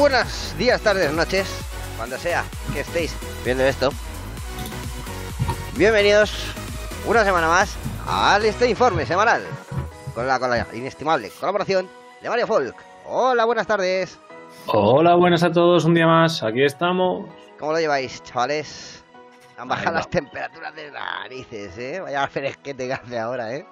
[0.00, 1.46] buenos días, tardes, noches,
[1.98, 3.14] cuando sea que estéis
[3.44, 3.90] viendo esto.
[5.76, 6.32] Bienvenidos
[7.06, 7.76] una semana más
[8.08, 9.42] al este informe semanal
[10.14, 11.86] con la, con la inestimable colaboración
[12.22, 12.74] de Mario Folk.
[13.04, 14.18] Hola, buenas tardes.
[14.68, 17.28] Hola, buenas a todos, un día más, aquí estamos.
[17.58, 19.04] ¿Cómo lo lleváis, chavales?
[19.58, 22.00] Han bajado las temperaturas de narices, ¿eh?
[22.00, 23.66] Vaya fresquete que hace ahora, ¿eh?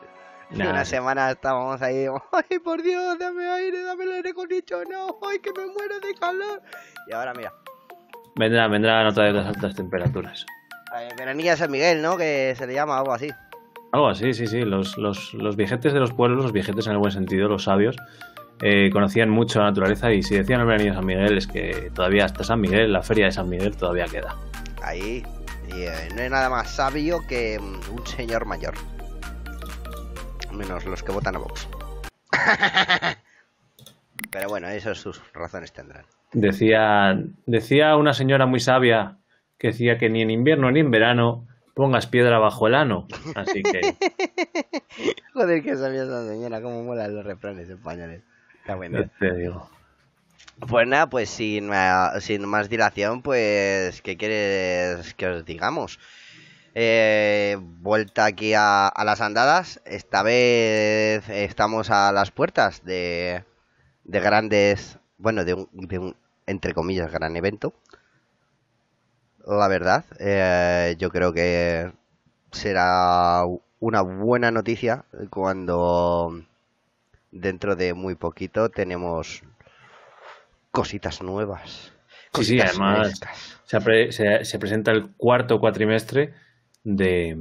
[0.50, 5.39] Nah, una semana estábamos ahí, ay, por Dios, dame aire, dame el aire acondicionado, ay,
[5.40, 6.62] que me muero de calor.
[7.06, 7.52] Y ahora, mira,
[8.36, 10.46] Vendrá, vendrá otra vez las altas temperaturas.
[11.00, 12.16] eh, Veranilla de San Miguel, ¿no?
[12.16, 13.29] Que se le llama algo así.
[13.92, 14.61] Algo así, sí, sí.
[14.64, 17.96] Los, los, los viejetes de los pueblos, los viejetes en el buen sentido, los sabios,
[18.62, 21.90] eh, conocían mucho la naturaleza y si decían el veranillo de San Miguel es que
[21.94, 24.36] todavía hasta San Miguel, la feria de San Miguel todavía queda.
[24.82, 25.25] Ahí.
[25.68, 28.75] Y eh, no hay nada más sabio que mm, un señor mayor.
[30.52, 31.68] Menos los que votan a Vox.
[34.30, 36.05] Pero bueno, eso sus razones tendrán.
[36.33, 37.14] Decía,
[37.47, 39.19] decía una señora muy sabia
[39.58, 43.06] que decía que ni en invierno ni en verano pongas piedra bajo el ano.
[43.34, 43.81] Así que,
[45.33, 48.23] Joder, que sabía esa señora, cómo molan los refranes españoles.
[48.61, 49.01] Está bueno.
[49.01, 49.70] ya te digo.
[50.69, 51.70] Pues nada, pues sin,
[52.20, 56.01] sin más dilación, pues, ¿qué quieres que os digamos?
[56.74, 59.80] Eh, vuelta aquí a, a las andadas.
[59.84, 63.44] Esta vez estamos a las puertas de,
[64.05, 67.74] de grandes, bueno, de un, de un, entre comillas, gran evento.
[69.46, 71.91] La verdad, eh, yo creo que
[72.52, 73.44] será
[73.80, 76.44] una buena noticia cuando
[77.30, 79.42] dentro de muy poquito tenemos
[80.70, 81.92] cositas nuevas.
[82.34, 83.20] Sí, sí, cositas además
[83.64, 86.34] se presenta el cuarto cuatrimestre
[86.97, 87.34] de,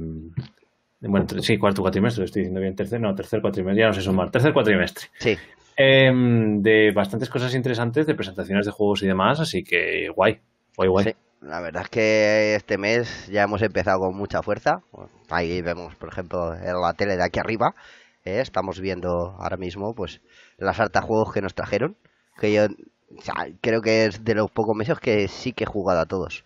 [1.00, 3.94] de- bueno, sí, cuarto cuatrimestre, lo estoy diciendo bien, tercer, no, tercer cuatrimestre, ya no
[3.94, 5.08] sé sumar, tercer cuatrimestre.
[5.18, 5.36] Sí,
[5.80, 10.40] Em, de bastantes cosas interesantes, de presentaciones de juegos y demás, así que guay,
[10.76, 11.04] guay, guay.
[11.06, 11.14] sí.
[11.40, 14.82] La verdad es que este mes ya hemos empezado con mucha fuerza.
[15.30, 17.76] Ahí vemos, por ejemplo, en la tele de aquí arriba.
[18.24, 18.40] ¿eh?
[18.40, 20.20] Estamos viendo ahora mismo, pues,
[20.56, 21.96] las harta juegos que nos trajeron.
[22.40, 25.66] Que yo o sea, creo que es de los pocos meses que sí que he
[25.68, 26.44] jugado a todos.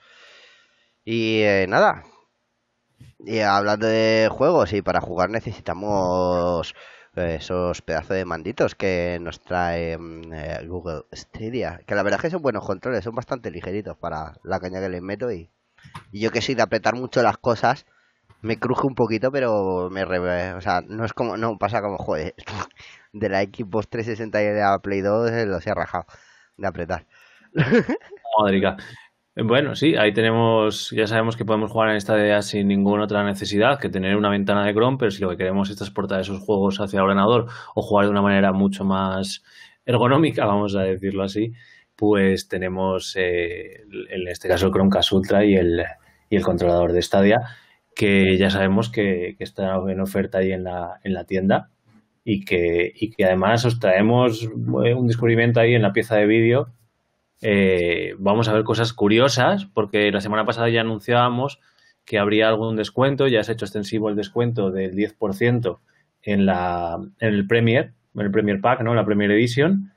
[1.07, 2.05] Y eh, nada.
[3.19, 6.75] Y hablando de juegos, y para jugar necesitamos
[7.17, 11.81] eh, esos pedazos de manditos que nos trae mm, eh, Google Stadia.
[11.87, 14.89] Que la verdad es que son buenos controles, son bastante ligeritos para la caña que
[14.89, 15.31] les meto.
[15.33, 15.51] Y,
[16.13, 17.87] yo que soy de apretar mucho las cosas,
[18.43, 21.99] me cruje un poquito, pero me re- o sea, no es como, no pasa como,
[21.99, 22.35] joder,
[23.13, 26.07] de la Xbox 360 y de la Play 2 eh, los he rajado
[26.57, 27.07] de apretar.
[28.39, 28.77] Madriga.
[29.35, 33.25] Bueno, sí, ahí tenemos, ya sabemos que podemos jugar en esta idea sin ninguna otra
[33.25, 36.41] necesidad que tener una ventana de Chrome, pero si lo que queremos es transportar esos
[36.41, 39.43] juegos hacia el ordenador o jugar de una manera mucho más
[39.87, 41.55] ergonómica, vamos a decirlo así,
[41.97, 45.83] pues tenemos eh, en este caso el Chromecast Ultra y el,
[46.29, 47.41] y el controlador de Stadia,
[47.97, 51.71] que ya sabemos que, que está en oferta ahí en la, en la tienda
[52.23, 54.43] y que, y que además os traemos
[54.85, 56.69] eh, un descubrimiento ahí en la pieza de vídeo
[57.43, 61.61] eh, vamos a ver cosas curiosas, porque la semana pasada ya anunciábamos
[62.05, 65.79] que habría algún descuento, ya se ha hecho extensivo el descuento del 10%
[66.23, 68.95] en, la, en el Premier, en el Premier Pack, ¿no?
[68.95, 69.93] la Premier Edition,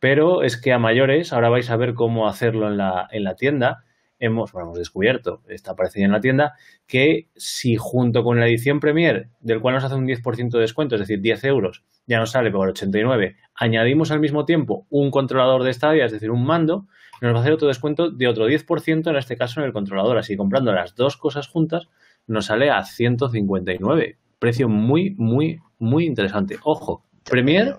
[0.00, 3.34] pero es que a mayores, ahora vais a ver cómo hacerlo en la, en la
[3.34, 3.84] tienda,
[4.18, 6.54] hemos, bueno, hemos descubierto, está apareciendo en la tienda,
[6.86, 10.94] que si junto con la edición Premier, del cual nos hace un 10% de descuento,
[10.94, 15.62] es decir, 10 euros, ya nos sale por 89, añadimos al mismo tiempo un controlador
[15.62, 16.86] de Stadia, es decir, un mando,
[17.20, 20.18] nos va a hacer otro descuento de otro 10%, en este caso en el controlador.
[20.18, 21.88] Así comprando las dos cosas juntas,
[22.26, 24.18] nos sale a 159.
[24.38, 26.58] Precio muy, muy, muy interesante.
[26.62, 27.76] Ojo, Premier,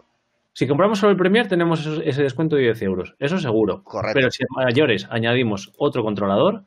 [0.60, 3.16] si compramos solo el Premier, tenemos esos- ese descuento de 10 euros.
[3.20, 3.82] Eso seguro.
[3.84, 4.14] Correcto.
[4.16, 6.64] Pero si a mayores añadimos otro controlador,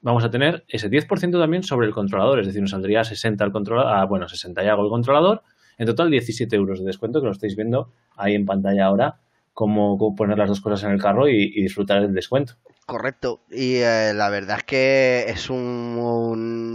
[0.00, 2.40] vamos a tener ese 10% también sobre el controlador.
[2.40, 5.42] Es decir, nos saldría a 60 el controlador, ah, bueno, 60 y algo el controlador.
[5.76, 9.16] En total, 17 euros de descuento, que lo estáis viendo ahí en pantalla ahora,
[9.52, 12.54] cómo, cómo poner las dos cosas en el carro y, y disfrutar del descuento.
[12.86, 13.40] Correcto.
[13.50, 15.98] Y eh, la verdad es que es un-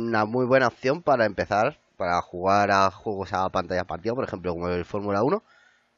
[0.07, 4.53] una muy buena opción para empezar, para jugar a juegos a pantalla partida, por ejemplo,
[4.53, 5.43] como el Fórmula 1,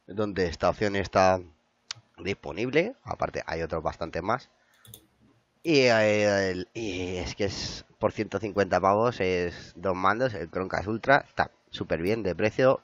[0.06, 1.40] donde esta opción está
[2.18, 2.96] disponible.
[3.04, 4.50] Aparte, hay otros bastante más.
[5.62, 11.50] Y, el- es que es por 150 pavos, es dos mandos, el Chromecast Ultra, está
[11.70, 12.80] súper bien de precio.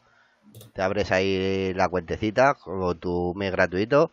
[0.74, 4.12] Te abres ahí la cuentecita con tu mes gratuito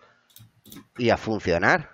[0.98, 1.90] y a funcionar.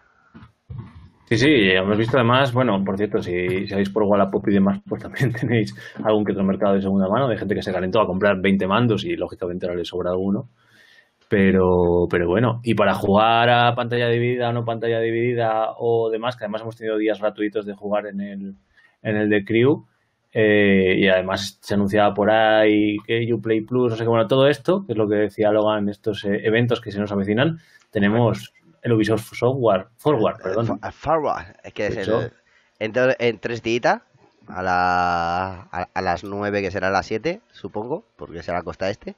[1.28, 4.80] Sí, sí, hemos visto además, bueno, por cierto, si, si vais por Wallapop y demás,
[4.88, 8.00] pues también tenéis algún que otro mercado de segunda mano de gente que se calentó
[8.00, 10.50] a comprar 20 mandos y lógicamente ahora le sobra alguno.
[11.28, 16.36] Pero, pero bueno, y para jugar a pantalla dividida o no pantalla dividida o demás,
[16.36, 18.56] que además hemos tenido días gratuitos de jugar en el,
[19.02, 19.86] en el de Crew,
[20.38, 24.48] eh, y además se anunciaba por ahí que Uplay Plus, no sé qué, bueno, todo
[24.48, 28.54] esto, que es lo que decía Logan, estos eh, eventos que se nos avecinan, tenemos
[28.82, 30.80] el Ubisoft Software, Forward, perdón.
[30.92, 32.32] Forward, es que es el,
[32.80, 34.02] en, tres días,
[34.48, 39.16] a, la, a, las nueve que será las siete, supongo, porque será costa este.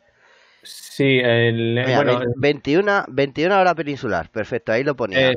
[0.64, 5.34] Sí, el, bueno, 21, 21 hora peninsular, perfecto, ahí lo ponía.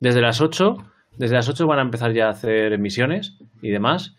[0.00, 0.76] Desde las 8,
[1.16, 4.16] desde las 8 van a empezar ya a hacer emisiones y demás.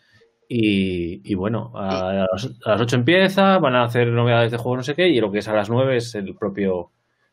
[0.56, 2.28] Y, bueno, a,
[2.66, 5.40] las 8 empieza, van a hacer novedades de juego, no sé qué, y lo que
[5.40, 6.92] es a las 9 es el propio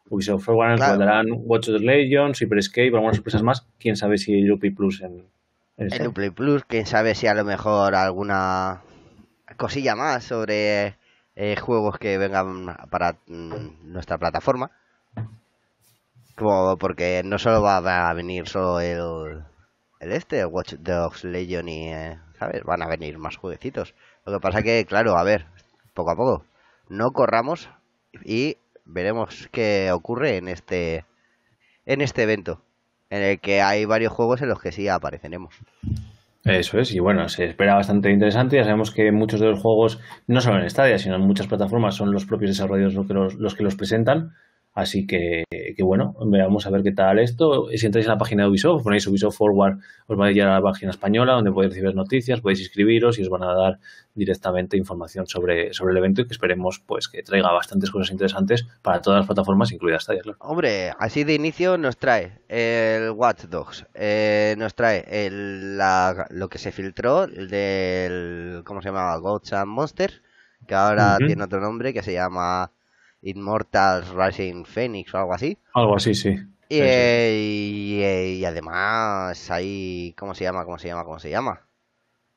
[0.09, 0.99] Ubisoft Forward, claro.
[0.99, 3.67] darán Watch of the Legion, Super Escape, algunas sorpresas más.
[3.79, 5.27] Quién sabe si hay Uplay Plus en,
[5.77, 8.83] en el Uplay Plus, quién sabe si a lo mejor alguna
[9.57, 10.97] cosilla más sobre
[11.43, 14.73] eh, juegos que vengan para mm, nuestra plataforma.
[16.37, 19.43] Como porque no solo va a venir solo el,
[20.01, 22.63] el este, el Watch Dogs Legion y, eh, ¿sabes?
[22.65, 23.95] Van a venir más jueguecitos.
[24.27, 25.47] Lo que pasa que, claro, a ver,
[25.95, 26.45] poco a poco,
[26.91, 27.71] no corramos
[28.23, 31.07] y veremos qué ocurre en este
[31.87, 32.61] en este evento,
[33.09, 35.55] en el que hay varios juegos en los que sí apareceremos.
[36.59, 38.57] Eso es, y bueno, se espera bastante interesante.
[38.57, 41.95] Ya sabemos que muchos de los juegos, no solo en Stadia, sino en muchas plataformas,
[41.95, 44.33] son los propios desarrolladores los que los, los, que los presentan.
[44.73, 47.69] Así que, que, bueno, vamos a ver qué tal esto.
[47.75, 50.55] Si entráis en la página de Ubisoft, ponéis Ubisoft Forward, os va a ir a
[50.55, 53.81] la página española donde podéis recibir noticias, podéis inscribiros y os van a dar
[54.15, 58.65] directamente información sobre, sobre el evento y que esperemos pues que traiga bastantes cosas interesantes
[58.81, 60.23] para todas las plataformas, incluidas Stadia.
[60.39, 66.49] Hombre, así de inicio nos trae el Watch Dogs, eh, nos trae el, la, lo
[66.49, 69.17] que se filtró del, ¿cómo se llamaba?
[69.17, 70.23] Goats and Monsters,
[70.67, 72.71] que ahora tiene otro nombre que se llama
[73.23, 75.59] Immortals Rising Phoenix o algo así.
[75.75, 76.37] Algo así, sí.
[76.69, 80.65] Y, eh, y, además hay ¿cómo se llama?
[80.65, 81.05] ¿Cómo se llama?
[81.05, 81.63] ¿Cómo se llama?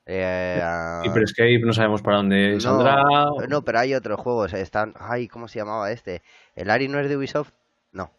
[0.06, 0.60] Eh,
[1.04, 3.02] Escape no sabemos para dónde saldrá.
[3.48, 4.52] No, pero hay otros juegos.
[4.52, 6.22] Están, ay, ¿cómo se llamaba este?
[6.56, 7.52] ¿El Ari no es de Ubisoft?
[7.92, 8.10] No.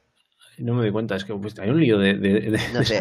[0.58, 3.00] No me doy cuenta, es que pues, hay un lío de, de, no sé.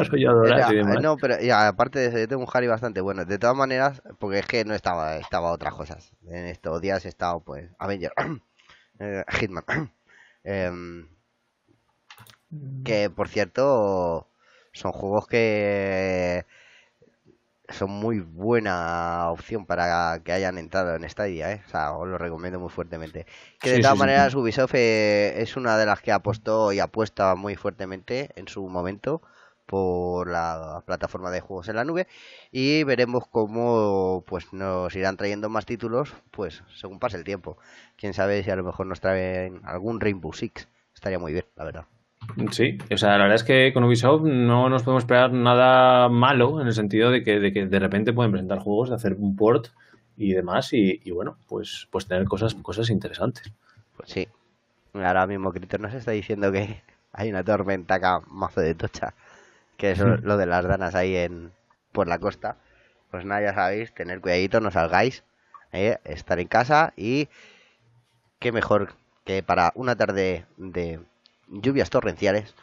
[1.00, 3.24] No, pero aparte de eso, yo tengo un Harry bastante bueno.
[3.24, 6.12] De todas maneras, porque es que no estaba, estaba otras cosas.
[6.26, 8.12] En estos días he estado, pues, Avenger.
[8.98, 9.64] Eh, Hitman.
[10.46, 11.08] Em,
[12.84, 14.28] que por cierto
[14.72, 16.44] son juegos que
[17.70, 21.62] son muy buena opción para que hayan entrado en Stadia, ¿eh?
[21.66, 23.26] O sea, os lo recomiendo muy fuertemente.
[23.58, 27.56] Que de todas maneras Ubisoft eh, es una de las que apostó y apuesta muy
[27.56, 29.22] fuertemente en su momento
[29.66, 32.06] por la plataforma de juegos en la nube
[32.52, 37.56] y veremos cómo pues nos irán trayendo más títulos pues según pase el tiempo
[37.96, 41.64] quién sabe si a lo mejor nos traen algún Rainbow Six estaría muy bien la
[41.64, 41.84] verdad
[42.50, 46.60] Sí, o sea, la verdad es que con Ubisoft no nos podemos esperar nada malo
[46.60, 49.36] en el sentido de que de, que de repente pueden presentar juegos, de hacer un
[49.36, 49.68] port
[50.16, 53.52] y demás y, bueno, pues, pues tener cosas, cosas interesantes.
[53.96, 54.28] Pues sí.
[54.94, 56.82] Ahora mismo Critter nos está diciendo que
[57.12, 59.14] hay una tormenta acá, mazo de tocha
[59.76, 61.52] que es lo de las danas ahí en
[61.92, 62.56] por la costa.
[63.10, 65.22] Pues nada, ya sabéis, tener cuidadito, no salgáis,
[65.72, 65.98] ¿eh?
[66.04, 67.28] estar en casa y
[68.40, 68.94] qué mejor
[69.24, 71.00] que para una tarde de
[71.48, 72.54] lluvias torrenciales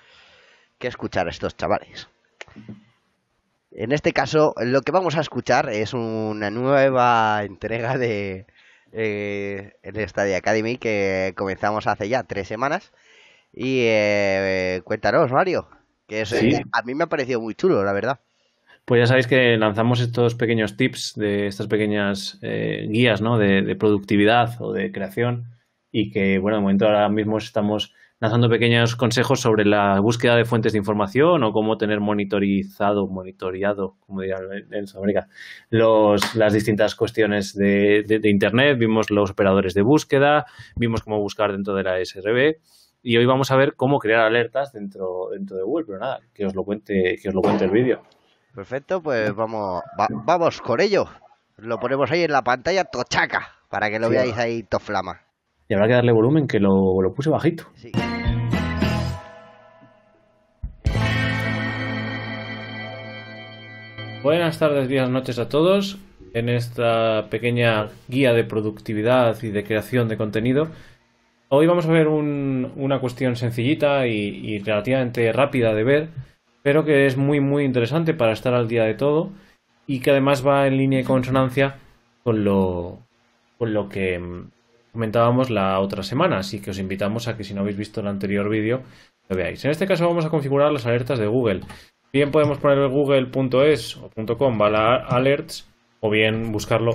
[0.77, 2.07] que escuchar a estos chavales.
[3.71, 8.45] En este caso, lo que vamos a escuchar es una nueva entrega de
[8.91, 12.91] eh, el Stadia Academy que comenzamos hace ya tres semanas.
[13.53, 15.67] Y eh, cuéntanos, Mario,
[16.71, 18.19] a mí me ha parecido muy chulo, la verdad.
[18.85, 23.37] Pues ya sabéis que lanzamos estos pequeños tips de estas pequeñas eh, guías ¿no?
[23.37, 25.45] de, productividad o de creación
[25.91, 30.45] y que, bueno, de momento ahora mismo estamos lanzando pequeños consejos sobre la búsqueda de
[30.45, 34.41] fuentes de información o cómo tener monitorizado, monitoreado, como dirían
[34.71, 35.27] en Sudamérica,
[35.69, 38.77] los, las distintas cuestiones de, de Internet.
[38.77, 42.57] Vimos los operadores de búsqueda, vimos cómo buscar dentro de la SRB
[43.03, 46.45] y hoy vamos a ver cómo crear alertas dentro, dentro de Google, pero nada, que
[46.45, 48.01] os lo cuente, que os lo cuente el vídeo.
[48.53, 49.81] Perfecto, pues vamos,
[50.25, 51.05] vamos con ello.
[51.57, 55.21] Lo ponemos ahí en la pantalla tochaca, para que lo veáis ahí toflama.
[55.67, 57.65] Y habrá que darle volumen, que lo, lo puse bajito.
[57.75, 57.91] Sí.
[64.21, 65.97] Buenas tardes, días, noches a todos.
[66.33, 70.67] En esta pequeña guía de productividad y de creación de contenido
[71.53, 76.09] Hoy vamos a ver una cuestión sencillita y, relativamente rápida de ver,
[76.63, 79.31] pero que es muy muy interesante para estar al día de todo
[79.85, 81.75] y que además va en línea y consonancia
[82.23, 82.99] con lo,
[83.57, 84.17] con lo que
[84.93, 88.07] comentábamos la otra semana, así que os invitamos a que si no habéis visto el
[88.07, 88.83] anterior vídeo
[89.27, 89.65] lo veáis.
[89.65, 91.63] En este caso vamos a configurar las alertas de Google.
[92.13, 96.93] Bien podemos poner google.es o .com alerts o bien buscarlo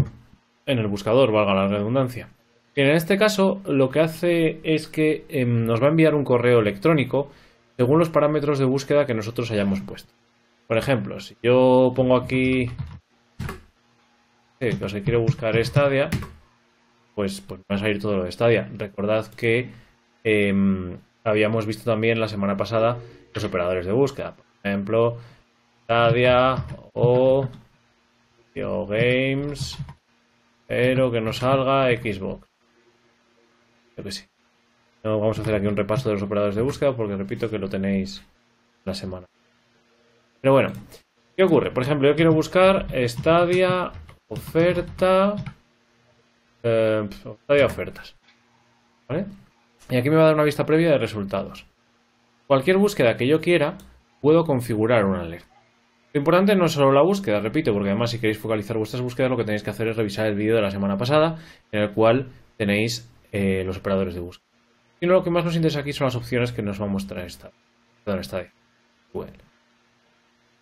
[0.65, 2.31] en el buscador, valga la redundancia.
[2.77, 6.61] En este caso lo que hace es que em, nos va a enviar un correo
[6.61, 7.31] electrónico
[7.79, 10.13] según los parámetros de búsqueda que nosotros hayamos puesto.
[10.67, 12.71] Por ejemplo, si yo pongo aquí
[14.61, 16.11] que os quiero buscar Stadia,
[17.15, 18.69] pues, pues va a salir todo lo de Stadia.
[18.77, 19.71] Recordad que
[20.23, 22.99] em, habíamos visto también la semana pasada
[23.35, 24.37] los operadores de búsqueda.
[24.37, 25.17] Por ejemplo,
[25.85, 26.57] Stadia
[26.93, 27.49] o
[28.55, 29.79] Games,
[30.67, 32.56] pero que no salga Xbox.
[33.97, 34.25] Que sí.
[35.03, 37.59] No, vamos a hacer aquí un repaso de los operadores de búsqueda porque repito que
[37.59, 38.25] lo tenéis
[38.85, 39.27] la semana.
[40.41, 40.73] Pero bueno,
[41.37, 41.71] ¿qué ocurre?
[41.71, 43.93] Por ejemplo, yo quiero buscar Stadia
[44.29, 45.37] oferta
[46.63, 47.09] eh,
[47.65, 48.17] ofertas.
[49.09, 49.27] ¿Vale?
[49.89, 51.67] Y aquí me va a dar una vista previa de resultados.
[52.47, 53.79] Cualquier búsqueda que yo quiera,
[54.21, 55.55] puedo configurar una alerta.
[56.13, 59.31] Lo importante no es solo la búsqueda, repito, porque además si queréis focalizar vuestras búsquedas,
[59.31, 61.37] lo que tenéis que hacer es revisar el vídeo de la semana pasada,
[61.71, 64.47] en el cual tenéis eh, los operadores de búsqueda.
[65.01, 67.25] Y lo que más nos interesa aquí son las opciones que nos va a mostrar
[67.27, 67.51] esta,
[68.19, 68.47] esta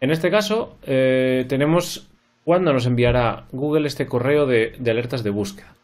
[0.00, 2.10] En este caso, eh, tenemos
[2.44, 5.74] cuándo nos enviará Google este correo de, alertas de búsqueda.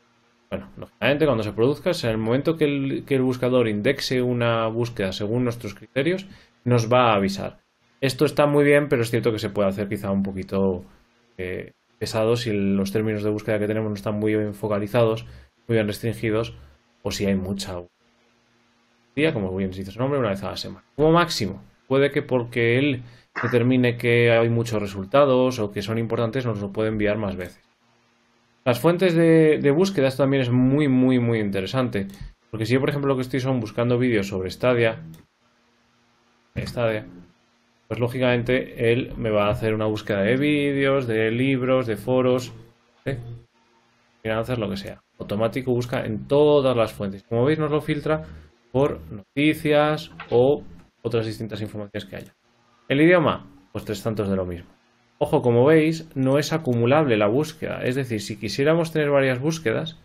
[0.50, 5.44] Bueno, lógicamente cuando se produzca, en el momento que el, buscador indexe una búsqueda según
[5.44, 6.26] nuestros criterios,
[6.64, 7.60] nos va a avisar.
[8.00, 10.84] Esto está muy bien, pero es cierto que se puede hacer quizá un poquito
[11.38, 15.24] eh, pesado si los términos de búsqueda que tenemos no están muy bien focalizados,
[15.68, 16.54] muy bien restringidos,
[17.02, 17.82] o si hay mucha
[19.14, 20.84] día, como bien dice su nombre, una vez a la semana.
[20.96, 23.02] Como máximo, puede que porque él
[23.42, 27.62] determine que hay muchos resultados o que son importantes, nos lo puede enviar más veces.
[28.64, 32.06] Las fuentes de, búsqueda, esto también es muy, muy, muy interesante.
[32.50, 35.02] Porque si yo, por ejemplo, lo que estoy son buscando vídeos sobre Stadia,
[36.56, 37.06] Stadia,
[37.88, 42.52] pues lógicamente él me va a hacer una búsqueda de vídeos, de libros, de foros,
[43.04, 43.18] ¿eh?
[44.24, 45.02] hacer lo que sea.
[45.20, 47.22] Automático busca en todas las fuentes.
[47.22, 48.24] Como veis, nos lo filtra
[48.72, 50.64] por noticias o
[51.02, 52.34] otras distintas informaciones que haya.
[52.88, 54.70] El idioma, pues tres tantos de lo mismo.
[55.18, 57.82] Ojo, como veis, no es acumulable la búsqueda.
[57.84, 59.98] Es decir, si quisiéramos tener varias búsquedas,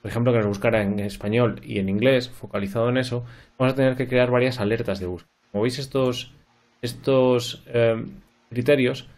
[0.00, 3.24] por ejemplo, que nos buscara en español y en inglés, focalizado en eso,
[3.58, 5.30] vamos a tener que crear varias alertas de búsqueda.
[5.52, 6.32] Como veis, estos,
[6.80, 8.02] estos eh,
[8.48, 9.08] criterios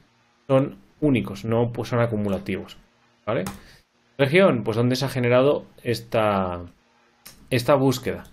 [0.49, 2.77] son únicos, no pues son acumulativos.
[3.25, 3.45] ¿Vale?
[4.19, 6.63] Región, pues donde se ha generado esta,
[7.51, 8.25] esta búsqueda.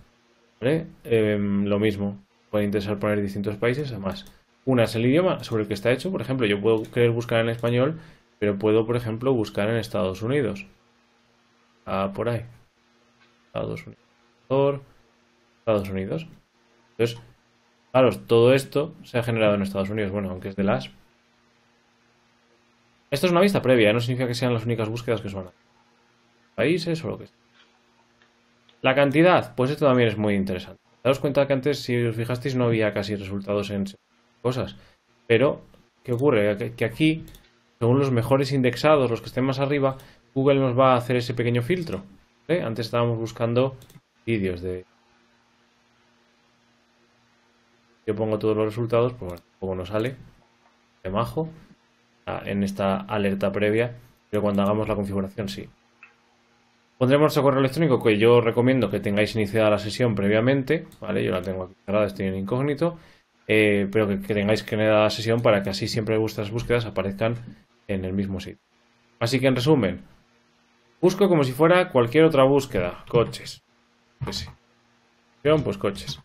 [0.62, 3.92] Em, lo mismo, puede interesar poner distintos países.
[3.92, 4.26] Además,
[4.66, 6.12] una es el idioma sobre el que está hecho.
[6.12, 8.00] Por ejemplo, yo puedo querer buscar en español,
[8.40, 10.66] pero puedo, por ejemplo, buscar en Estados Unidos.
[11.86, 12.46] Ah, por ahí.
[13.48, 14.82] Estados Unidos.
[15.60, 16.28] Estados Unidos.
[16.92, 17.22] Entonces,
[17.92, 20.12] claro, todo esto se ha generado en Estados Unidos.
[20.12, 20.92] Bueno, aunque es de las.
[23.12, 23.94] Esto es una vista previa, ¿eh?
[23.94, 25.52] no significa que sean las únicas búsquedas que son
[26.56, 27.38] países o lo que sea.
[28.82, 30.82] La cantidad, pues esto también es muy interesante.
[31.04, 33.86] Daos cuenta que antes, si os fijasteis, no había casi resultados en
[34.42, 34.78] cosas.
[35.28, 35.62] Pero,
[36.04, 36.74] ¿qué ocurre?
[36.76, 37.26] Que, aquí,
[37.80, 39.98] según los mejores indexados, los que estén más arriba,
[40.34, 42.04] Google nos va a hacer ese pequeño filtro.
[42.48, 42.62] ¿eh?
[42.62, 43.76] Antes estábamos buscando
[44.26, 44.86] vídeos de...
[48.06, 50.18] Yo pongo todos los resultados, pues bueno, tampoco nos sale.
[51.04, 51.50] De majo.
[52.46, 53.96] En esta alerta previa.
[54.30, 55.70] Pero cuando hagamos la configuración, sí.
[56.98, 61.24] Pondremos nuestro correo electrónico que yo recomiendo que tengáis iniciada la sesión previamente, ¿vale?
[61.24, 62.98] Yo la tengo aquí cerrada, estoy en incógnito,
[63.48, 67.36] eh, pero que, tengáis generada la sesión para que así siempre vuestras búsquedas aparezcan
[67.88, 68.62] en el mismo sitio.
[69.20, 70.02] Así que en resumen,
[71.02, 73.64] busco como si fuera cualquier otra búsqueda, coches.
[74.24, 74.48] Pues sí.
[75.42, 76.22] Pues coches.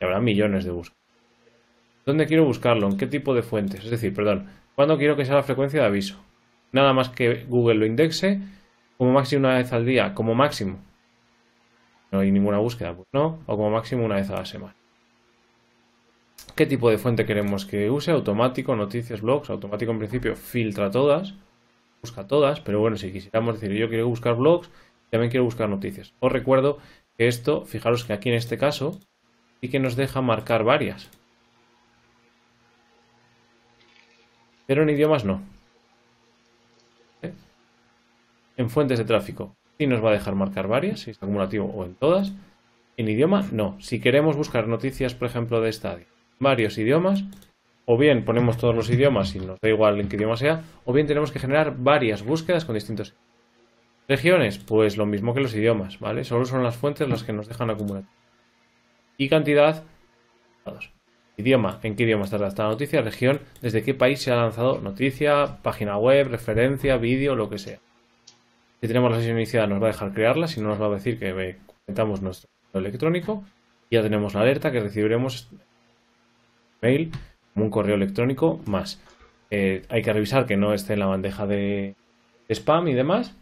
[0.00, 1.02] Y habrá millones de búsquedas.
[2.04, 2.86] ¿Dónde quiero buscarlo?
[2.88, 3.84] ¿En qué tipo de fuentes?
[3.84, 6.22] Es decir, perdón, ¿cuándo quiero que sea la frecuencia de aviso?
[6.72, 8.40] Nada más que Google lo indexe
[8.98, 10.78] como máximo una vez al día, como máximo.
[12.10, 14.74] No hay ninguna búsqueda, pues no, o como máximo una vez a la semana.
[16.54, 18.12] ¿Qué tipo de fuente queremos que use?
[18.12, 19.50] Automático, noticias, blogs.
[19.50, 21.34] Automático en principio filtra todas,
[22.00, 24.70] busca todas, pero bueno, si quisiéramos decir yo quiero buscar blogs,
[25.10, 26.14] también quiero buscar noticias.
[26.20, 26.78] Os recuerdo
[27.16, 29.00] que esto, fijaros que aquí en este caso,
[29.60, 31.10] sí que nos deja marcar varias.
[34.66, 35.53] Pero en idiomas no.
[38.56, 41.84] En fuentes de tráfico sí nos va a dejar marcar varias, si es acumulativo o
[41.84, 42.32] en todas.
[42.96, 43.76] En idioma, no.
[43.80, 46.06] Si queremos buscar noticias, por ejemplo, de estadio,
[46.38, 47.24] varios idiomas,
[47.86, 50.92] o bien ponemos todos los idiomas y nos da igual en qué idioma sea, o
[50.92, 53.14] bien tenemos que generar varias búsquedas con distintos.
[54.06, 56.24] Regiones, pues lo mismo que los idiomas, ¿vale?
[56.24, 58.04] Solo son las fuentes las que nos dejan acumular.
[59.16, 59.84] Y cantidad,
[61.36, 63.02] Idioma, ¿en qué idioma está redactada la noticia?
[63.02, 67.80] Región, desde qué país se ha lanzado noticia, página web, referencia, vídeo, lo que sea.
[68.80, 70.90] Si tenemos la sesión iniciada nos va a dejar crearla, si no nos va a
[70.90, 73.44] decir que comentamos nuestro electrónico.
[73.90, 75.50] Ya tenemos la alerta que recibiremos
[76.82, 77.10] mail
[77.52, 79.00] como un correo electrónico más.
[79.50, 81.94] Eh, hay que revisar que no esté en la bandeja de
[82.48, 83.36] spam y demás.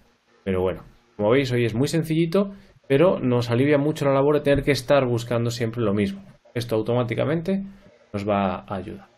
[0.44, 0.82] Pero bueno,
[1.16, 2.52] como veis, hoy es muy sencillito,
[2.88, 6.22] pero nos alivia mucho la labor de tener que estar buscando siempre lo mismo.
[6.54, 7.64] Esto automáticamente
[8.12, 9.08] nos va a ayudar.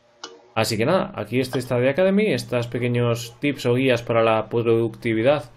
[0.55, 5.51] Así que nada, aquí está Study Academy, estos pequeños tips o guías para la productividad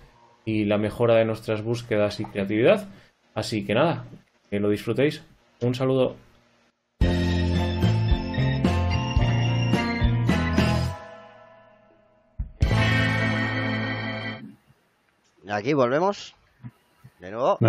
[0.47, 2.87] y la mejora de nuestras búsquedas y creatividad.
[3.35, 4.05] Así que nada,
[4.49, 5.21] que lo disfrutéis.
[5.59, 6.15] Un saludo.
[15.49, 16.33] Aquí volvemos.
[17.19, 17.59] De nuevo.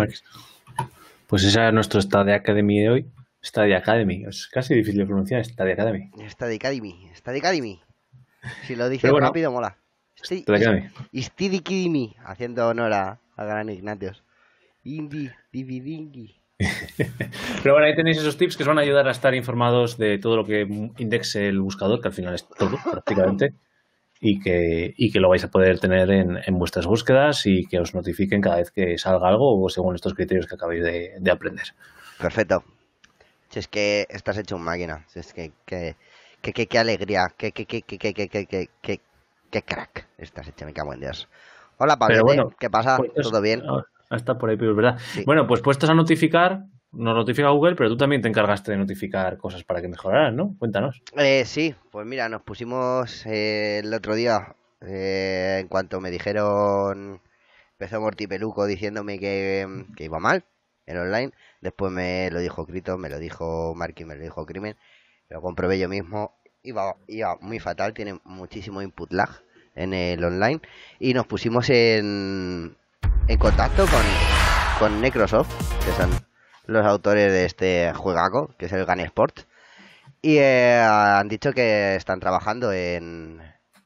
[1.27, 3.11] Pues esa es nuestro Study Academy de hoy.
[3.43, 4.23] Study Academy.
[4.25, 5.43] Es casi difícil de pronunciar.
[5.43, 6.11] Study Academy.
[6.29, 7.11] Study Academy.
[7.13, 7.81] Study Academy.
[8.65, 9.78] Si lo dices rápido, mola.
[10.21, 10.89] Academy.
[11.15, 12.15] Study Academy.
[12.25, 14.23] Haciendo honor a, a Gran Ignatios.
[14.83, 16.35] Indie, dividingi.
[17.63, 20.17] Pero bueno, ahí tenéis esos tips que os van a ayudar a estar informados de
[20.17, 23.53] todo lo que indexe el buscador, que al final es todo prácticamente,
[24.19, 27.79] y que, y que lo vais a poder tener en, en vuestras búsquedas y que
[27.79, 31.31] os notifiquen cada vez que salga algo o según estos criterios que acabáis de, de
[31.31, 31.67] aprender.
[32.19, 32.63] Perfecto.
[33.49, 35.05] Si es que estás hecho un máquina.
[35.07, 35.95] Si es que, que,
[36.41, 37.27] que, que, alegría.
[37.37, 38.99] Que, que, que, que, que, que, que,
[39.49, 40.07] que, crack.
[40.17, 41.27] Estás hecho, me cago en Dios.
[41.77, 42.23] Hola, Pablo.
[42.23, 42.97] Bueno, ¿Qué pasa?
[42.97, 43.63] Pues, ¿Todo bien?
[44.11, 44.99] Está por ahí, pero es verdad.
[45.25, 49.37] Bueno, pues puestos a notificar, nos notifica Google, pero tú también te encargaste de notificar
[49.37, 50.55] cosas para que mejoraran, ¿no?
[50.57, 51.01] Cuéntanos.
[51.15, 57.21] Eh, sí, pues mira, nos pusimos eh, el otro día, eh, en cuanto me dijeron,
[57.73, 60.43] empezó Morty Peluco diciéndome que, que iba mal
[60.87, 64.75] en online, después me lo dijo Crito, me lo dijo Marky, me lo dijo Crimen,
[65.29, 69.29] lo comprobé yo mismo, iba, iba muy fatal, tiene muchísimo input lag
[69.75, 70.61] en el online
[70.99, 72.75] y nos pusimos en,
[73.27, 74.01] en contacto con,
[74.79, 75.53] con Necrosoft,
[75.85, 76.09] que son
[76.65, 79.41] los autores de este juegaco, que es el Gun Sport.
[80.21, 83.41] Y eh, han dicho que están trabajando en,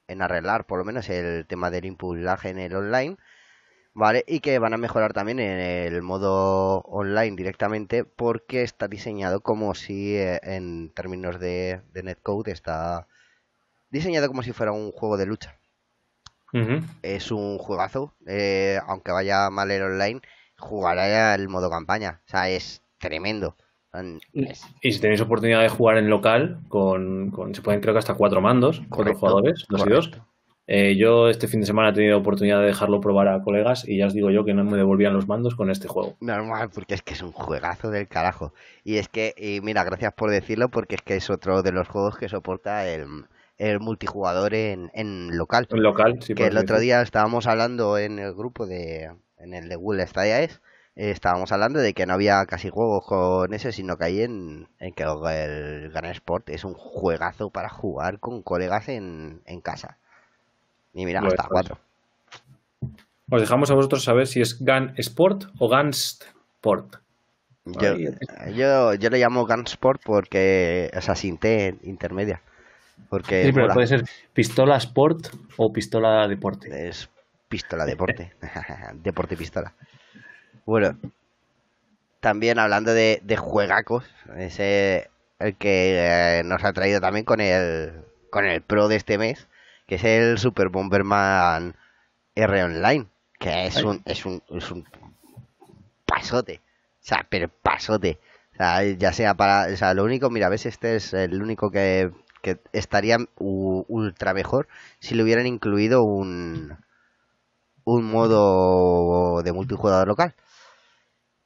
[0.08, 3.18] en arreglar por lo menos el tema del input lag en el online.
[3.95, 4.23] ¿Vale?
[4.27, 9.75] Y que van a mejorar también en el modo online directamente porque está diseñado como
[9.75, 13.08] si eh, en términos de, de netcode está
[13.91, 15.58] diseñado como si fuera un juego de lucha.
[17.01, 18.13] Es un juegazo.
[18.27, 20.21] Eh, aunque vaya mal el online,
[20.58, 22.21] jugará el modo campaña.
[22.27, 23.56] O sea, es tremendo.
[24.82, 28.41] Y si tenéis oportunidad de jugar en local, con, se pueden creo que hasta cuatro
[28.41, 30.12] mandos, cuatro jugadores, dos y dos.
[30.65, 33.97] Eh, yo este fin de semana he tenido oportunidad de dejarlo probar a colegas y
[33.97, 36.15] ya os digo yo que no me devolvían los mandos con este juego.
[36.21, 38.54] Normal, porque es que es un juegazo del carajo.
[38.84, 41.89] Y es que, y mira, gracias por decirlo, porque es que es otro de los
[41.89, 43.26] juegos que soporta el,
[43.58, 45.67] el multijugador en, en local.
[45.69, 46.34] En local, sí.
[46.34, 50.39] Que el otro día estábamos hablando en el grupo de, en el de Google Stadia
[50.39, 50.62] es,
[50.95, 54.93] estábamos hablando de que no había casi juegos con ese, sino que hay en, en
[54.93, 59.97] que el Gran Sport es un juegazo para jugar con colegas en, en casa.
[60.93, 61.79] Y mira, hasta cuatro.
[63.29, 66.23] Os dejamos a vosotros saber si es Gun Sport o Gunsport.
[66.56, 66.97] Sport.
[67.65, 67.95] Yo,
[68.51, 71.27] yo, yo, le llamo Gun Sport porque es así,
[71.84, 72.41] intermedia.
[73.10, 74.03] Porque sí, pero puede ser
[74.34, 75.27] pistola sport
[75.58, 76.88] o pistola deporte.
[76.88, 77.10] Es
[77.47, 78.34] pistola deporte.
[79.03, 79.73] deporte pistola.
[80.65, 80.97] Bueno,
[82.19, 84.06] también hablando de, de juegacos,
[84.38, 89.17] ese el que eh, nos ha traído también con el con el pro de este
[89.17, 89.47] mes,
[89.88, 91.76] que es el Super Bomberman
[92.36, 93.08] R Online,
[93.39, 94.86] que es un es un es un
[96.06, 96.62] pasote.
[97.02, 98.19] O sea, pero pasote.
[98.54, 101.72] O sea, ya sea para, o sea, lo único, mira, ves, este es el único
[101.72, 102.12] que
[102.43, 104.67] que estaría ultra mejor
[105.00, 106.78] si le hubieran incluido un,
[107.86, 110.36] un modo de multijugador local.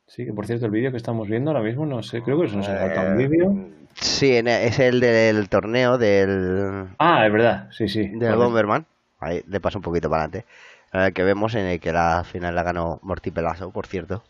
[0.07, 2.47] Sí, que por cierto, el vídeo que estamos viendo ahora mismo, no sé, creo que
[2.47, 3.55] se eh, un vídeo.
[3.93, 6.87] Sí, es el del torneo del.
[6.97, 8.07] Ah, es verdad, sí, sí.
[8.07, 8.85] Del Bomberman.
[9.19, 10.47] Ahí le paso un poquito para adelante.
[10.93, 14.23] El que vemos en el que la final la ganó Morty Pelazo, por cierto.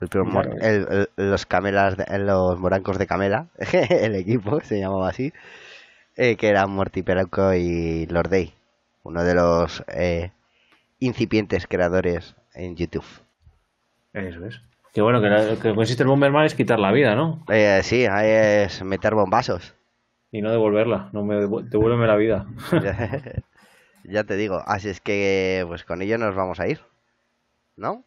[0.00, 3.48] El, los camelas, los morancos de Camela,
[3.90, 5.32] el equipo se llamaba así.
[6.16, 8.52] Eh, que eran Morty Peranco y Lordey,
[9.02, 10.32] uno de los eh,
[10.98, 13.04] incipientes creadores en YouTube.
[14.12, 14.60] Eso es.
[14.92, 17.44] Que bueno, que, lo que consiste el Bomberman es quitar la vida, ¿no?
[17.48, 19.74] Eh, sí, es meter bombazos.
[20.32, 22.46] Y no devolverla, no me devuélveme la vida.
[24.04, 26.80] ya te digo, así es que pues con ello nos vamos a ir.
[27.80, 28.04] ¿no?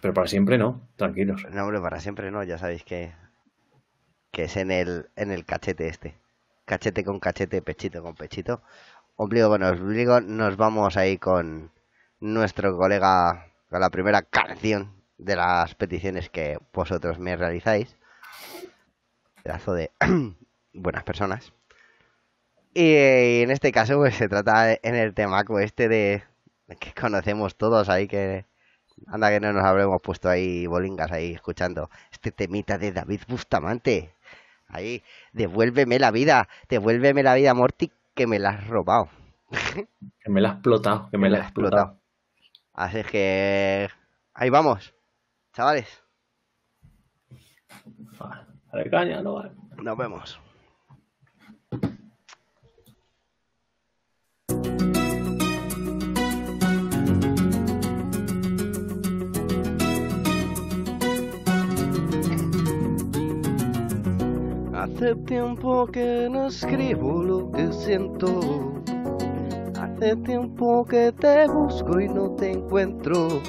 [0.00, 1.46] Pero para siempre no, tranquilos.
[1.50, 3.12] No, hombre, para siempre no, ya sabéis que,
[4.32, 6.18] que es en el, en el cachete este.
[6.64, 8.62] Cachete con cachete, pechito con pechito.
[9.16, 11.70] Ombligo con ombligo, nos vamos ahí con
[12.20, 17.96] nuestro colega, con la primera canción de las peticiones que vosotros me realizáis.
[19.42, 19.90] Pedazo de
[20.72, 21.52] buenas personas.
[22.74, 26.24] Y en este caso, pues se trata en el temaco este de
[26.80, 28.46] que conocemos todos ahí que
[29.06, 34.14] anda que no nos habremos puesto ahí bolingas ahí escuchando este temita de David Bustamante.
[34.68, 39.10] Ahí, devuélveme la vida, devuélveme la vida, Morty, que me la has robado.
[40.24, 41.98] que me la has explotado, que me, la has explotado.
[42.72, 43.90] Así que
[44.32, 44.94] ahí vamos,
[45.52, 46.02] chavales.
[48.90, 49.52] Caña, no vale.
[49.82, 50.40] Nos vemos.
[64.74, 68.82] Hace tiempo que no escribo lo que siento.
[69.78, 73.42] Hace tiempo que te busco y no te encuentro.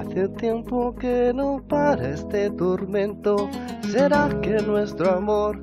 [0.00, 3.50] Hace tiempo que no para este tormento.
[3.82, 5.62] ¿Será que nuestro amor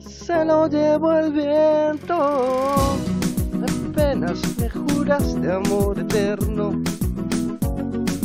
[0.00, 2.88] se lo llevó el viento?
[3.92, 6.72] Apenas me juraste amor eterno.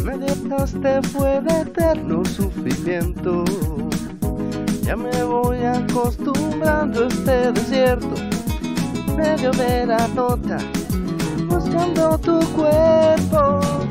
[0.04, 3.46] Me dejaste fue de eterno sufrimiento.
[4.82, 8.16] Ya me voy acostumbrando a este desierto.
[9.16, 9.52] Medio
[9.86, 10.58] la nota,
[11.48, 13.83] buscando tu cuerpo.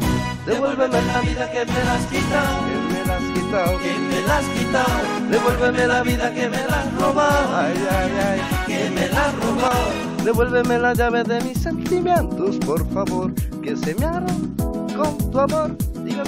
[0.46, 2.56] Devuélveme la vida que me la has quitado.
[2.66, 3.78] Que me la has quitado.
[3.78, 5.28] Que me la has quitado.
[5.30, 7.56] Devuélveme la vida que me la has robado.
[7.56, 8.40] Ay, ay, ay.
[8.66, 10.24] Que me la has robado.
[10.24, 13.32] Devuélveme la llave de mis sentimientos, por favor.
[13.62, 14.56] Que se me abran
[14.96, 15.76] con tu amor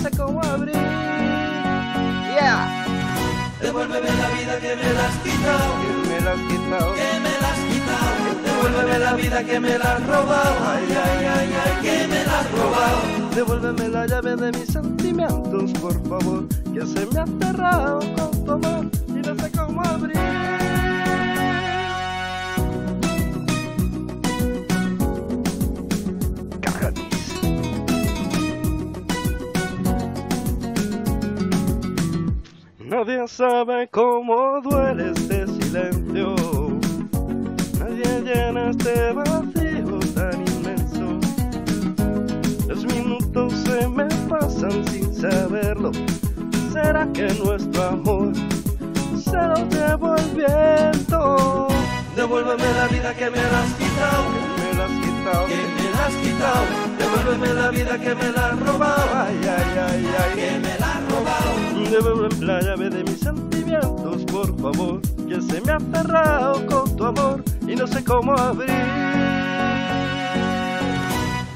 [0.05, 0.75] sé cómo abrir.
[2.35, 2.85] Yeah.
[3.61, 5.69] Devuélveme la vida que me la has quitado.
[5.81, 6.95] Que me la has quitado.
[6.95, 8.17] Que me la has quitado.
[8.45, 10.55] Devuélveme la vida que me la has robado.
[10.73, 11.83] Ay, ay, ay, ay.
[11.83, 13.04] Que me la has robado.
[13.35, 16.47] Devuélveme la llave de mis sentimientos, por favor.
[16.73, 20.15] Que se me ha cerrado con tu amor y no sé cómo abrir.
[32.79, 36.37] Nadie sabe cómo duele este silencio.
[37.81, 41.19] Nadie llena este vacío tan inmenso.
[42.69, 42.85] Los
[43.35, 45.91] se me pasan sin saberlo.
[46.73, 48.33] ¿Será que nuestro amor
[49.17, 51.69] se lo llevó el viento?
[52.17, 54.25] Devuélveme la vida que me la has quitado.
[54.57, 55.47] Que me la has quitado.
[55.47, 56.65] Que me la has quitado.
[56.99, 59.03] Devuélveme la vida que me la has robado.
[59.15, 60.35] Ay, ay, ay, ay.
[60.37, 61.91] Que me la has robado.
[61.91, 65.01] Devuélveme la llave de mis sentimientos, por favor.
[65.29, 69.04] Que se me ha cerrado con tu amor y no sé cómo abrir.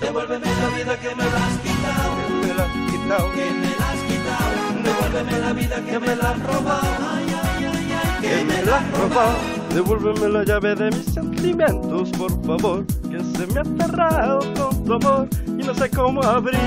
[0.00, 2.10] Devuélveme la vida que me la has quitado.
[2.18, 3.32] Que me la has quitado.
[3.32, 4.82] Que me la has quitado.
[4.84, 6.88] Devuélveme la vida que me la has robado.
[7.10, 8.20] Ay, ay, ay, ay.
[8.20, 9.36] que me la has robado.
[9.74, 12.86] Devuélveme la llave de mis sentimientos, por favor.
[13.10, 16.58] Que se me ha cerrado con tu amor y no sé cómo abrir.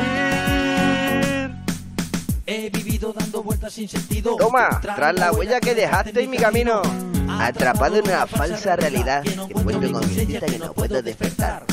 [2.45, 4.35] He vivido dando vueltas sin sentido.
[4.35, 6.81] Toma, tras la huella que dejaste en mi camino.
[7.29, 11.70] Atrapado en una falsa realidad, encuentro conciencia que no puedo despertar.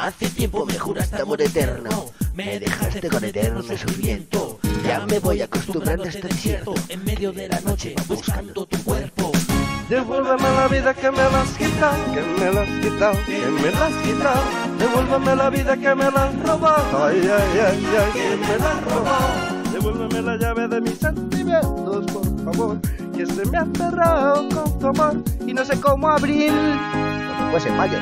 [0.00, 2.06] Hace tiempo me juraste amor eterno.
[2.34, 4.58] Me dejaste con eterno sufrimiento.
[4.82, 6.72] Ya me voy acostumbrando a este desierto.
[6.88, 9.30] En medio de la noche, buscando tu cuerpo.
[9.90, 13.70] Devuélveme la vida que me la has quitado, que me la has quitado, que me
[13.70, 14.42] la has quitado.
[14.78, 17.04] Devuélveme la vida que me la has robado.
[17.04, 19.70] Ay, ay, ay, ay, que me la has robado.
[19.70, 22.80] Devuélveme la llave de mis sentimientos, por favor.
[23.14, 26.52] Que se me ha cerrado con tu amor y no sé cómo abrir.
[26.52, 27.98] Cuando fuese mayo.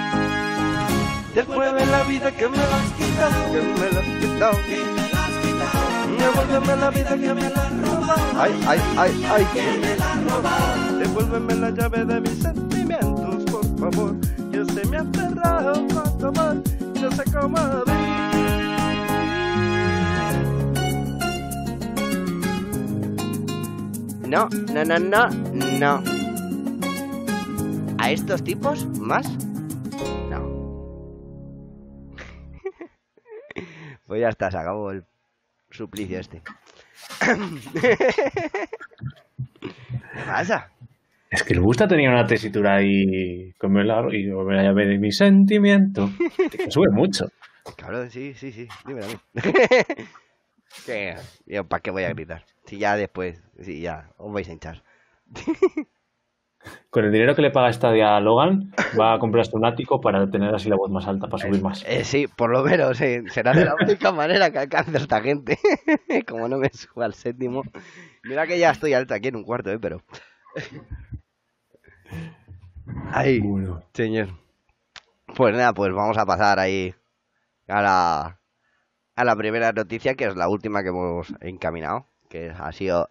[1.39, 4.59] Devuélveme la vida que me la has quitado, que me la has quitado.
[4.67, 5.79] Que me la has quitado.
[6.19, 8.41] Devuélveme la vida que me la has robado.
[8.41, 10.99] Ay, ay, ay, ay, Que me la has robado.
[10.99, 14.17] Devuélveme la llave de mis sentimientos, por favor.
[14.51, 15.75] Que se me ha cerrado
[16.19, 16.65] con
[16.97, 17.95] y no sé cómo abrir.
[24.27, 25.29] No, no, no, no,
[25.79, 26.03] no.
[27.99, 29.48] ¿A estos tipos más?
[34.09, 35.05] Pues ya está, se acabó el
[35.71, 36.41] suplicio este.
[39.61, 40.73] ¿Qué pasa?
[41.31, 45.13] Es que el Busta tenía una tesitura ahí con y me la llave de mi
[45.13, 46.09] sentimiento.
[46.51, 47.27] Que sube mucho.
[47.77, 48.67] Claro, sí, sí, sí.
[48.87, 49.15] Dime a mí.
[51.47, 52.47] Yo, ¿para qué voy a gritar?
[52.65, 54.83] Si ya después, si ya, os vais a hinchar.
[56.91, 60.29] Con el dinero que le paga Stadia a Logan, va a comprarse un ático para
[60.31, 61.85] tener así la voz más alta, para subir más.
[61.87, 65.59] Eh, sí, por lo menos, eh, será de la única manera que alcance esta gente.
[66.29, 67.63] Como no me suba al séptimo.
[68.25, 70.03] Mira que ya estoy alto aquí en un cuarto, eh, pero.
[73.13, 73.83] Ay, Bueno.
[73.95, 74.29] señor.
[75.37, 76.95] Pues nada, pues vamos a pasar ahí
[77.69, 78.41] a la,
[79.15, 83.11] a la primera noticia, que es la última que hemos encaminado, que ha sido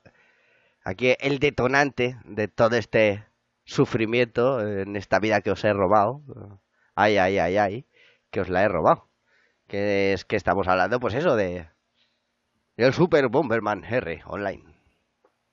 [0.84, 3.24] aquí el detonante de todo este
[3.68, 6.22] sufrimiento en esta vida que os he robado.
[6.96, 7.86] Ay, ay, ay, ay,
[8.32, 9.10] que os la he robado.
[9.68, 11.68] Que es que estamos hablando, pues eso, de
[12.78, 14.64] el Super Bomberman R online.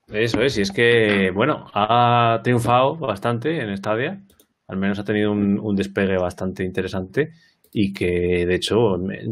[0.08, 4.22] Eso es, y es que, bueno, ha triunfado bastante en Stadia,
[4.68, 7.32] al menos ha tenido un, un despegue bastante interesante
[7.72, 8.76] y que, de hecho,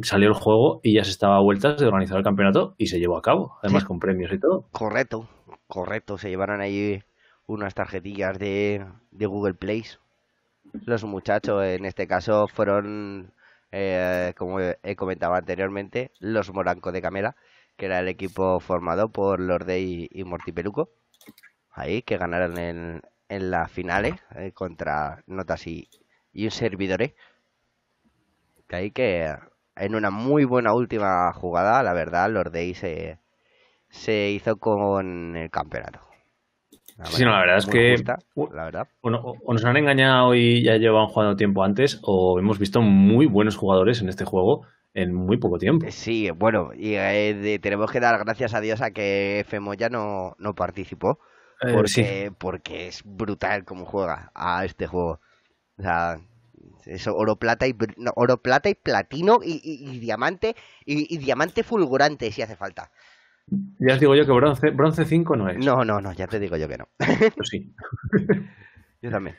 [0.02, 2.98] salió el juego y ya se estaba a vueltas de organizar el campeonato y se
[2.98, 3.86] llevó a cabo, además Sí.
[3.86, 4.66] con premios y todo.
[4.72, 5.28] Correcto,
[5.68, 6.16] correcto.
[6.18, 7.02] Se llevaron ahí
[7.46, 9.84] unas tarjetillas de, de Google Play.
[10.72, 13.32] Los muchachos, en este caso, fueron,
[13.72, 17.36] eh, como he comentado anteriormente, los Moranco de Camela,
[17.76, 20.90] que era el equipo formado por Lorde y, Morty Peluco.
[21.70, 25.88] Ahí, que ganaron en, en las finales eh, contra Notas y,
[26.32, 27.12] y un servidor.
[28.68, 29.34] Que ahí que
[29.76, 33.18] en una muy buena última jugada, la verdad, Lorde se,
[33.88, 36.11] se hizo con el campeonato.
[37.02, 38.18] Una Sí, no, la verdad es que- justa,
[38.54, 38.88] la verdad.
[39.00, 43.26] O o nos han engañado y ya llevan jugando tiempo antes, o hemos visto muy
[43.26, 44.62] buenos jugadores en este juego
[44.94, 45.86] en muy poco tiempo.
[45.90, 50.54] Sí, bueno, y eh, tenemos que dar gracias a Dios a que Femoya no, no
[50.54, 51.18] participó,
[51.62, 55.20] Eh, porque, sí, porque es brutal como juega a este juego.
[55.78, 56.18] O sea,
[56.86, 61.18] eso, oro, plata y, no, oro, plata y platino y, y- y diamante, y, y
[61.18, 62.90] diamante fulgurante si hace falta.
[63.78, 65.58] Ya os digo yo que bronce, bronce 5 no es.
[65.58, 66.88] No, no, no, ya te digo yo que no.
[66.98, 67.74] Pero sí.
[69.02, 69.36] Yo también.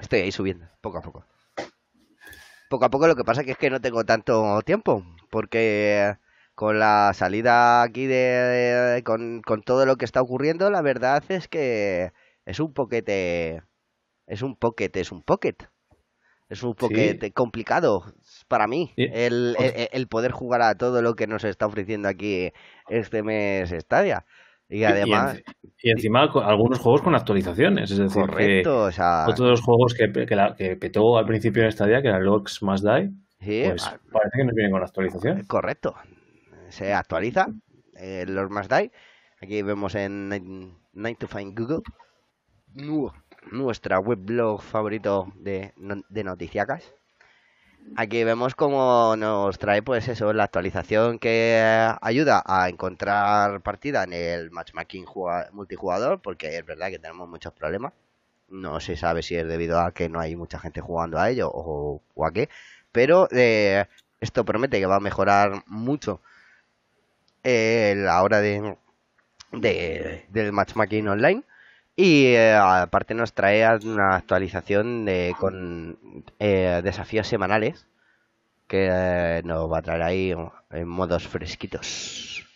[0.00, 1.24] Estoy ahí subiendo, poco a poco.
[2.70, 6.16] Poco a poco lo que pasa que es que no tengo tanto tiempo, porque
[6.54, 8.14] con la salida aquí de,
[8.94, 12.12] de- con, con todo lo que está ocurriendo, la verdad es que
[12.44, 13.62] es un poquete,
[14.26, 15.56] es un pocket, es un pocket.
[16.48, 18.14] Es un poquete complicado
[18.48, 22.52] para mí el, el- el poder jugar a todo lo que nos está ofreciendo aquí
[22.88, 24.24] este mes Stadia.
[24.70, 28.92] Y además, y, enci- y encima algunos juegos con actualizaciones, es decir, que correcto, o
[28.92, 32.08] sea, otro de los juegos que, que, la- que petó al principio en Stadia, que
[32.08, 35.44] era Locks Must Die, sí, pues ah, parece que nos viene con actualización.
[35.46, 35.94] Correcto.
[36.68, 37.46] Se actualiza
[37.96, 38.92] eh, los más die.
[39.40, 40.28] Aquí vemos en
[40.92, 41.80] Nine to Find Google
[42.74, 43.10] nu-
[43.50, 45.72] nuestra weblog favorito de,
[46.10, 46.94] de noticiacas.
[47.94, 54.04] Aquí vemos cómo nos trae pues eso, la actualización que eh, ayuda a encontrar partida
[54.04, 57.92] en el matchmaking juga- multijugador, porque es verdad que tenemos muchos problemas.
[58.48, 61.50] No se sabe si es debido a que no hay mucha gente jugando a ello
[61.52, 62.48] o, o a qué,
[62.92, 63.86] pero eh,
[64.20, 66.20] esto promete que va a mejorar mucho
[67.42, 68.76] eh, la hora de,
[69.52, 71.44] de- del matchmaking online.
[72.00, 75.98] Y eh, aparte nos trae una actualización de, con
[76.38, 77.88] eh, desafíos semanales
[78.68, 80.32] que eh, nos va a traer ahí
[80.70, 82.46] en modos fresquitos.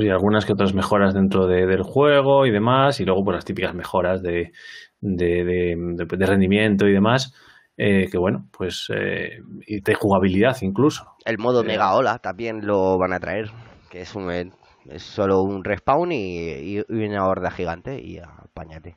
[0.00, 3.44] Y algunas que otras mejoras dentro de- del juego y demás, y luego pues las
[3.44, 4.52] típicas mejoras de,
[5.00, 7.34] de, rendimiento y demás,
[7.76, 11.16] eh, que bueno, pues eh, y de jugabilidad incluso.
[11.24, 13.50] El modo Eh, Mega Ola también lo van a traer,
[13.90, 14.30] que es un
[14.90, 16.38] es solo un respawn y,
[16.78, 18.96] y- y una horda gigante y apáñate.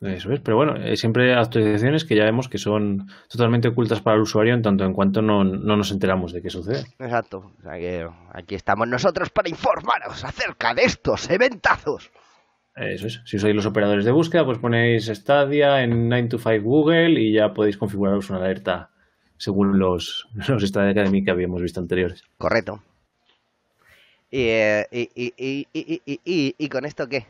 [0.00, 4.16] Eso es, pero bueno, eh, siempre actualizaciones que ya vemos que son totalmente ocultas para
[4.16, 6.80] el usuario en tanto en cuanto no, no nos enteramos de qué sucede.
[6.98, 7.52] Exacto.
[7.56, 12.10] O sea que aquí estamos nosotros para informaros acerca de estos eventazos.
[12.74, 13.20] Eso es.
[13.26, 17.76] Si sois los operadores de búsqueda, pues ponéis Stadia en 9to5 Google y ya podéis
[17.76, 18.90] configuraros una alerta
[19.36, 22.24] según los, los Stadia Academy que habíamos visto anteriores.
[22.38, 22.82] Correcto.
[24.34, 27.26] Y, eh, y, y, y, y, con esto qué?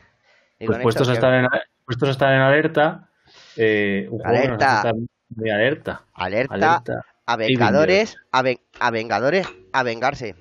[0.57, 1.47] ¿Y Pues con puestos a, estar en,
[1.85, 3.09] puestos a estar en alerta,
[3.57, 4.93] eh, un Alerta.
[5.35, 6.05] muy alerta.
[6.13, 7.05] Alerta, Alerta.
[7.25, 10.35] a vengadores, a, ven- a vengadores, a vengarse.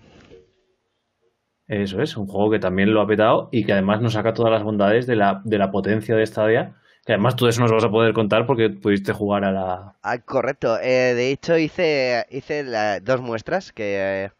[1.66, 4.52] Eso es, un juego que también lo ha petado y que además nos saca todas
[4.52, 6.76] las bondades de la, de la potencia de Stadia.
[7.04, 9.96] Que además todo eso nos vas a poder contar porque pudiste jugar a la.
[10.04, 10.78] Ah, correcto.
[10.78, 14.30] Eh, de hecho hice hice la- dos muestras que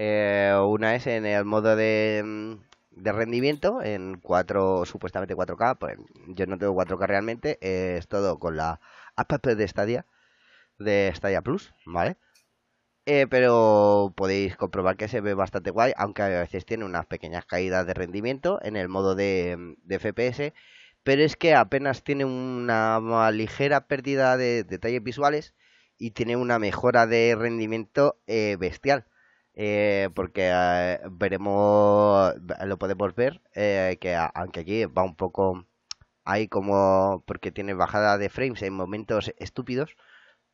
[0.00, 6.46] eh, una es en el modo de, mm, rendimiento en 4 supuestamente 4K, pues yo
[6.46, 8.80] no tengo 4K realmente, es todo con la
[9.16, 10.06] app de Stadia
[10.78, 12.16] de Stadia Plus, ¿vale?
[13.06, 17.46] Eh, pero podéis comprobar que se ve bastante guay, aunque a veces tiene unas pequeñas
[17.46, 20.54] caídas de rendimiento en el modo de, de FPS,
[21.04, 25.54] pero es que apenas tiene una ligera pérdida de detalles visuales
[25.98, 29.07] y tiene una mejora de rendimiento eh, bestial.
[29.60, 32.32] Eh, porque eh, veremos,
[32.64, 35.66] lo podemos ver, que aunque aquí va un poco
[36.24, 39.96] ahí como porque tiene bajada de frames en momentos estúpidos,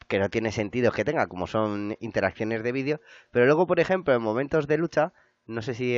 [0.09, 4.14] que no tiene sentido que tenga, como son interacciones de vídeo, pero luego, por ejemplo,
[4.14, 5.12] en momentos de lucha,
[5.47, 5.97] no sé si,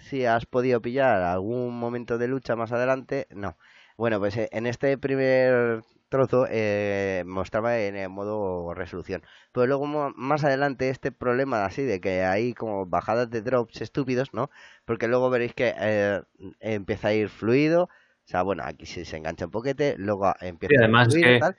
[0.00, 3.56] si has podido pillar algún momento de lucha más adelante, no.
[3.96, 9.22] Bueno, pues en este primer trozo eh, mostraba en el modo resolución.
[9.52, 14.32] Pero luego más adelante este problema así de que hay como bajadas de drops estúpidos,
[14.32, 14.50] ¿no?
[14.84, 16.22] Porque luego veréis que eh,
[16.60, 17.84] empieza a ir fluido.
[17.84, 21.38] O sea, bueno, aquí se, se engancha un poquete, luego empieza y además a que
[21.38, 21.56] tal.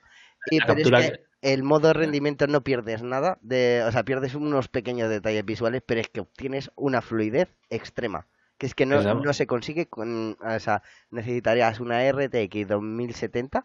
[0.50, 4.68] Y pero es que el modo rendimiento no pierdes nada, de, o sea, pierdes unos
[4.68, 8.26] pequeños detalles visuales, pero es que obtienes una fluidez extrema
[8.58, 13.64] que es que no, no se consigue con, o sea, necesitarías una RTX 2070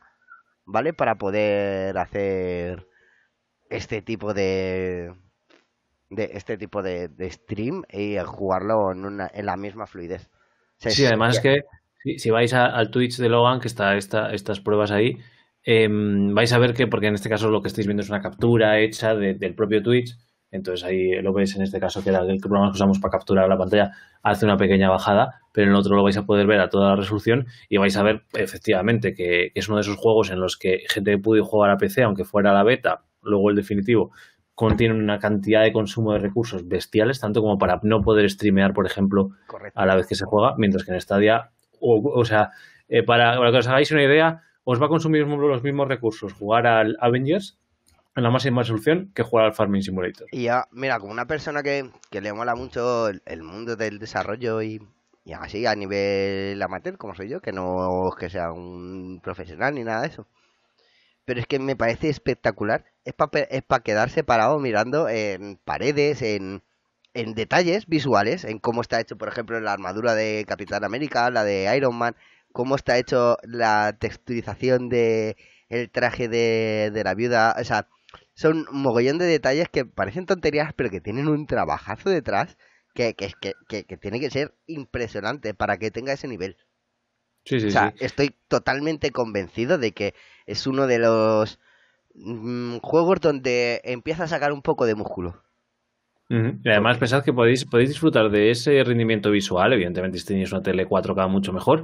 [0.65, 0.93] ¿vale?
[0.93, 2.88] Para poder hacer
[3.69, 5.13] este tipo de,
[6.10, 10.30] de este tipo de, stream y jugarlo en, una, en la misma fluidez.
[10.78, 11.63] sí, además que
[12.17, 15.17] si, vais al Twitch de Logan, que está esta, estas pruebas ahí,
[15.63, 18.21] em, vais a ver que, porque en este caso lo que estáis viendo es una
[18.21, 20.17] captura hecha del propio Twitch,
[20.54, 23.50] entonces ahí lo veis en este caso que era el programa que usamos para capturar
[23.50, 26.60] la pantalla, hace una pequeña bajada, pero en el otro lo vais a poder ver
[26.60, 30.30] a toda la resolución y vais a ver efectivamente que, es uno de esos juegos
[30.30, 34.12] en los que gente puede jugar a PC, aunque fuera la beta, luego el definitivo,
[34.54, 38.86] contiene una cantidad de consumo de recursos bestiales, tanto como para no poder streamear, por
[38.86, 39.32] ejemplo,
[39.74, 42.52] a la vez que se juega, mientras que en Stadia, o, o sea,
[42.89, 46.32] eh, para, para que os hagáis una idea, os va a consumir los mismos recursos
[46.34, 47.58] jugar al Avengers
[48.15, 50.28] en la máxima resolución que jugar al Farming Simulator.
[50.32, 54.82] Y ya, mira, como una persona que, le mola mucho el, mundo del desarrollo y,
[55.36, 59.84] así a nivel amateur, como soy yo, que no es que sea un profesional ni
[59.84, 60.28] nada de eso.
[61.26, 62.86] Pero es que me parece espectacular.
[63.06, 66.62] Es para es quedarse parado mirando en paredes, en,
[67.13, 71.43] en detalles visuales, en cómo está hecho, por ejemplo, la armadura de Capitán América, la
[71.43, 72.15] de Iron Man,
[72.52, 75.38] cómo está hecho la texturización de
[75.69, 77.88] el traje de, de la viuda, o sea,
[78.34, 82.58] son un mogollón de detalles que parecen tonterías, pero que tienen un trabajazo detrás
[82.93, 83.32] que, que,
[83.67, 86.58] que, que tiene que ser impresionante para que tenga ese nivel.
[87.46, 90.13] Sí, sí, o sea, estoy totalmente convencido de que
[90.46, 91.60] es uno de los
[92.15, 95.43] mm, juegos donde empieza a sacar un poco de músculo.
[96.30, 100.63] Y además pensad que podéis, podéis disfrutar de ese rendimiento visual, evidentemente si tenéis una
[100.63, 101.84] tele 4K mucho mejor,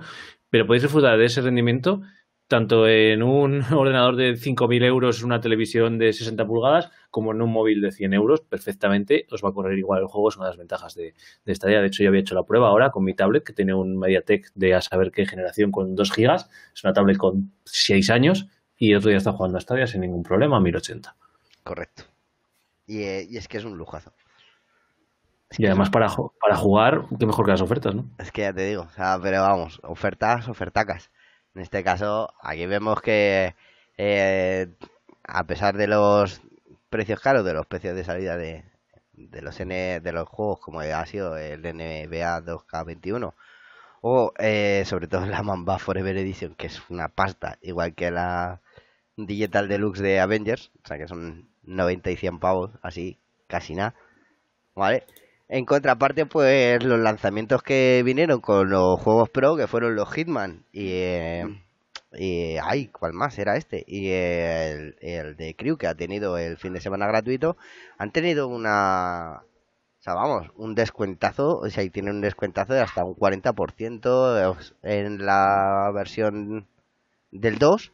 [0.49, 2.01] pero podéis disfrutar de ese rendimiento
[2.49, 7.53] tanto en un ordenador de 5.000 euros, una televisión de 60 pulgadas, como en un
[7.53, 10.51] móvil de 100 euros, perfectamente os va a correr igual el juego, es una de
[10.51, 11.13] las ventajas de,
[11.45, 11.79] esta idea.
[11.79, 14.51] De hecho, yo había hecho la prueba ahora con mi tablet, que tiene un MediaTek
[14.55, 18.91] de a saber qué generación con 2 gigas, es una tablet con 6 años, y
[18.91, 21.15] el otro día está jugando a Stadia sin ningún problema a 1080.
[21.63, 22.03] Correcto.
[22.87, 24.11] Y, eh, y es que es un lujazo.
[25.55, 26.07] y además para,
[26.41, 28.09] para jugar, qué mejor que las ofertas, ¿no?
[28.17, 31.11] Es que ya te digo, o sea, pero vamos, ofertas, ofertacas.
[31.55, 33.55] En este caso, aquí vemos que
[33.97, 34.67] eh,
[35.23, 36.41] a pesar de los
[36.89, 38.63] precios caros, de los precios de salida de,
[39.13, 43.33] de los N, de los juegos como ha sido el NBA 2K21
[44.01, 48.61] o eh, sobre todo la Mamba Forever Edition que es una pasta igual que la
[49.17, 53.95] Digital Deluxe de Avengers o sea que son 90 y 100 pavos así casi nada
[54.75, 55.05] vale
[55.49, 60.63] en contraparte, pues los lanzamientos que vinieron con los juegos pro, que fueron los Hitman
[60.71, 60.91] y...
[60.91, 61.63] Eh,
[62.11, 63.83] y ay, ¿cuál más era este?
[63.85, 67.55] Y el, el de Crew que ha tenido el fin de semana gratuito,
[67.99, 69.43] han tenido una,
[69.99, 74.69] o sea, vamos, un descuentazo, o sea, y tienen un descuentazo de hasta un 40%
[74.81, 76.67] en la versión
[77.31, 77.91] del 2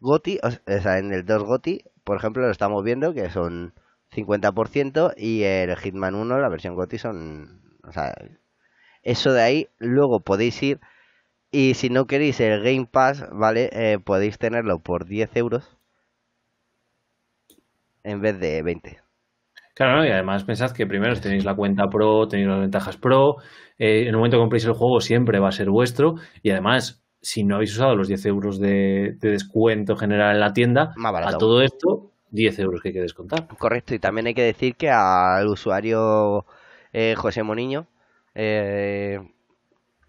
[0.00, 3.74] GOTI, o sea, en el 2 GOTI, por ejemplo, lo estamos viendo que son
[4.14, 7.62] 50% y el Hitman 1, la versión GOTI son...
[7.84, 8.14] O sea,
[9.02, 10.80] eso de ahí, luego podéis ir
[11.50, 13.70] y si no queréis el Game Pass, ¿vale?
[13.72, 15.76] Eh, podéis tenerlo por 10 euros
[18.02, 19.00] en vez de 20.
[19.74, 23.36] Claro, y además pensad que primero tenéis la cuenta Pro, tenéis las ventajas Pro,
[23.78, 27.02] eh, en el momento que compréis el juego siempre va a ser vuestro y además
[27.20, 31.62] si no habéis usado los 10 euros de, descuento general en la tienda, a todo
[31.62, 33.46] esto 10 euros que hay que descontar.
[33.58, 36.44] Correcto, y también hay que decir que al usuario
[36.92, 37.86] eh, José Moniño,
[38.34, 39.18] eh,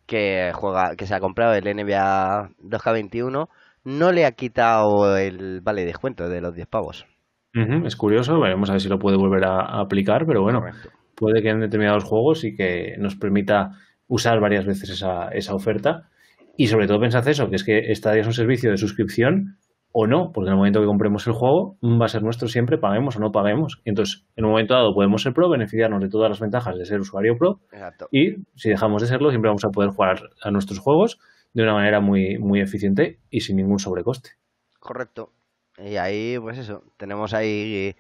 [0.05, 3.47] que juega, que se ha comprado el NBA 2K21,
[3.85, 7.05] no le ha quitado el vale de descuento de los 10 pavos.
[7.53, 10.89] Es curioso, veremos a ver si lo puede volver a, a aplicar, pero bueno, Correcto.
[11.15, 13.71] puede que en determinados juegos y que nos permita
[14.07, 16.09] usar varias veces esa, esa oferta.
[16.55, 19.57] Y sobre todo pensad eso, que es que Stadia es un servicio de suscripción
[19.91, 22.77] o no, porque en el momento que compremos el juego va a ser nuestro siempre,
[22.77, 23.81] paguemos o no paguemos.
[23.85, 26.85] Y entonces, en un momento dado podemos ser pro, beneficiarnos de todas las ventajas de
[26.85, 28.07] ser usuario pro Exacto.
[28.11, 31.19] y si dejamos de serlo, siempre vamos a poder jugar a nuestros juegos
[31.53, 34.31] de una manera muy, muy eficiente y sin ningún sobrecoste.
[34.79, 35.31] Correcto.
[35.77, 37.95] Y ahí, pues eso, tenemos ahí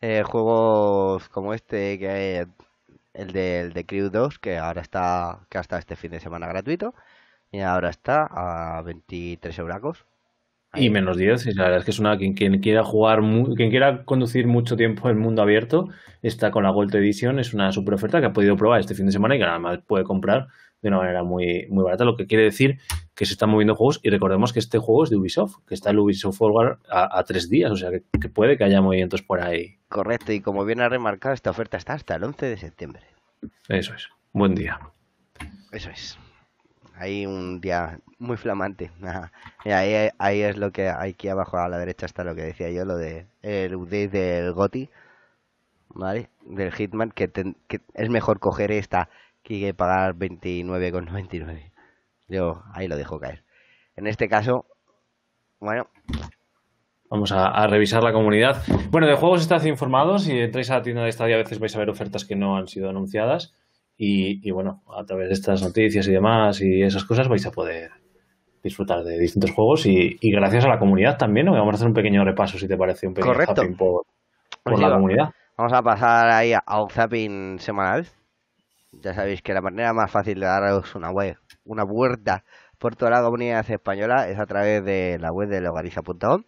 [0.00, 2.46] eh, juegos como este, que hay,
[3.14, 6.48] el de, el de Crew 2, que ahora está, que hasta este fin de semana
[6.48, 6.92] gratuito,
[7.50, 10.06] y ahora está a 23 euracos.
[10.74, 13.54] Y menos 10, y la verdad es que es una quien, quien quiera jugar, mu-
[13.56, 15.88] quien quiera conducir mucho tiempo en mundo abierto,
[16.22, 19.06] está con la Gold Edition, es una super oferta que ha podido probar este fin
[19.06, 20.46] de semana y que además puede comprar
[20.80, 22.78] de una manera muy, muy barata, lo que quiere decir
[23.16, 25.90] que se están moviendo juegos y recordemos que este juego es de Ubisoft, que está
[25.90, 29.22] el Ubisoft Forward a, a tres días, o sea que, que puede que haya movimientos
[29.22, 29.76] por ahí.
[29.88, 33.02] Correcto, y como bien ha remarcado, esta oferta está hasta el 11 de septiembre.
[33.68, 34.78] Eso es, buen día.
[35.72, 36.16] Eso es.
[37.00, 38.90] Hay un día muy flamante.
[39.64, 42.70] Y ahí, ahí es lo que aquí abajo a la derecha está lo que decía
[42.70, 44.90] yo, lo de el update del GOTI,
[45.88, 46.28] ¿vale?
[46.42, 49.08] Del Hitman, que, ten- que es mejor coger esta
[49.42, 51.70] que pagar 29,99.
[52.28, 53.42] Yo ahí lo dejo caer.
[53.96, 54.66] En este caso,
[55.58, 55.88] bueno,
[57.12, 58.62] Vamos a, a revisar la comunidad.
[58.90, 60.22] Bueno, de juegos estad informados.
[60.24, 62.56] Si entráis a la tienda de Stadia, a veces vais a ver ofertas que no
[62.56, 63.52] han sido anunciadas.
[64.02, 67.50] Y, y bueno, a través de estas noticias y demás y esas cosas vais a
[67.50, 67.90] poder
[68.62, 69.84] disfrutar de distintos juegos.
[69.84, 71.52] Y, y gracias a la comunidad también, ¿no?
[71.52, 73.60] Vamos a hacer un pequeño repaso, si te parece, un pequeño Correcto.
[73.60, 74.04] zapping por,
[74.62, 75.28] por Pues la comunidad.
[75.58, 78.06] Vamos a pasar ahí a a un zapping semanal.
[78.92, 82.42] Ya sabéis que la manera más fácil de daros una web, una vuelta
[82.78, 86.44] por toda la comunidad española es a través de la web de logariza.com,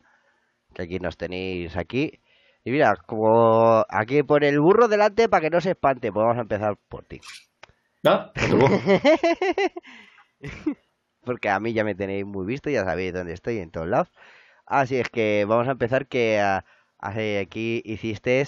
[0.74, 2.21] que aquí nos tenéis aquí.
[2.64, 6.38] Y mira, como aquí por el burro delante para que no se espante, pues vamos
[6.38, 7.20] a empezar por ti.
[8.04, 8.32] Ah.
[11.24, 14.10] Porque a mí ya me tenéis muy visto, ya sabéis dónde estoy en todos lados.
[14.66, 16.64] Así es que vamos a empezar que ah,
[16.98, 18.46] hace aquí hiciste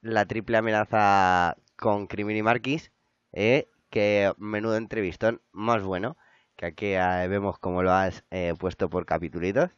[0.00, 2.92] la triple amenaza con Crimini Marquis,
[3.32, 6.16] eh, que menudo entrevistón más bueno,
[6.56, 9.70] que aquí ah, vemos cómo lo has eh, puesto por capitulitos,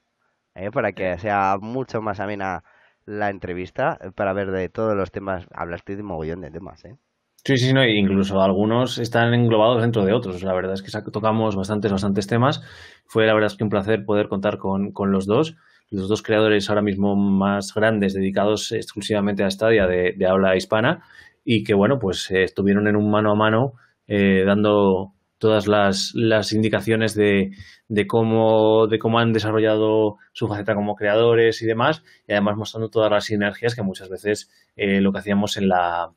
[0.54, 2.64] eh, para que sea mucho más amena
[3.06, 6.96] la entrevista, para ver de todos los temas, hablaste de mogollón de temas, eh.
[7.42, 10.42] Sí, sí, no, incluso algunos están englobados dentro de otros.
[10.42, 12.62] La verdad es que tocamos bastantes, bastantes temas.
[13.06, 15.56] Fue la verdad es que un placer poder contar con, con los dos,
[15.88, 21.02] los dos creadores ahora mismo más grandes dedicados exclusivamente a Stadia de, de habla hispana
[21.42, 23.72] y que, bueno, pues eh, estuvieron en un mano a mano
[24.06, 27.50] eh, dando todas las, las indicaciones de,
[27.88, 32.90] de cómo, de cómo han desarrollado su faceta como creadores y demás, y además mostrando
[32.90, 36.10] todas las sinergias que muchas veces eh, lo que hacíamos en la,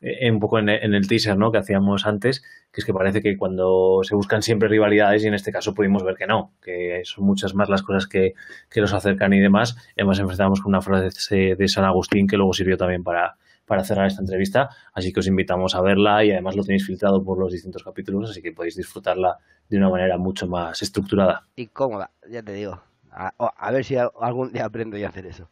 [0.00, 1.50] eh, un poco en el, teaser ¿no?
[1.50, 5.34] que hacíamos antes, que es que parece que cuando se buscan siempre rivalidades y en
[5.34, 8.34] este caso pudimos ver que no, que son muchas más las cosas que,
[8.70, 9.76] que los acercan y demás.
[9.96, 13.36] Además enfrentamos con una frase de San Agustín que luego sirvió también para,
[13.68, 17.22] para cerrar esta entrevista, así que os invitamos a verla y además lo tenéis filtrado
[17.22, 19.36] por los distintos capítulos, así que podéis disfrutarla
[19.68, 21.46] de una manera mucho más estructurada.
[21.54, 22.80] Y cómoda, ya te digo.
[23.12, 25.48] A, a ver si algún día aprendo yo a hacer eso.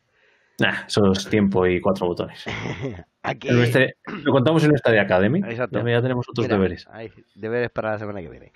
[0.59, 2.45] Nah, eso es tiempo y cuatro botones.
[3.23, 5.87] Aquí, nuestra- lo contamos en nuestra Academy, Exacto.
[5.87, 6.87] ya, tenemos otros Mira, deberes.
[7.35, 8.53] deberes para la semana que viene.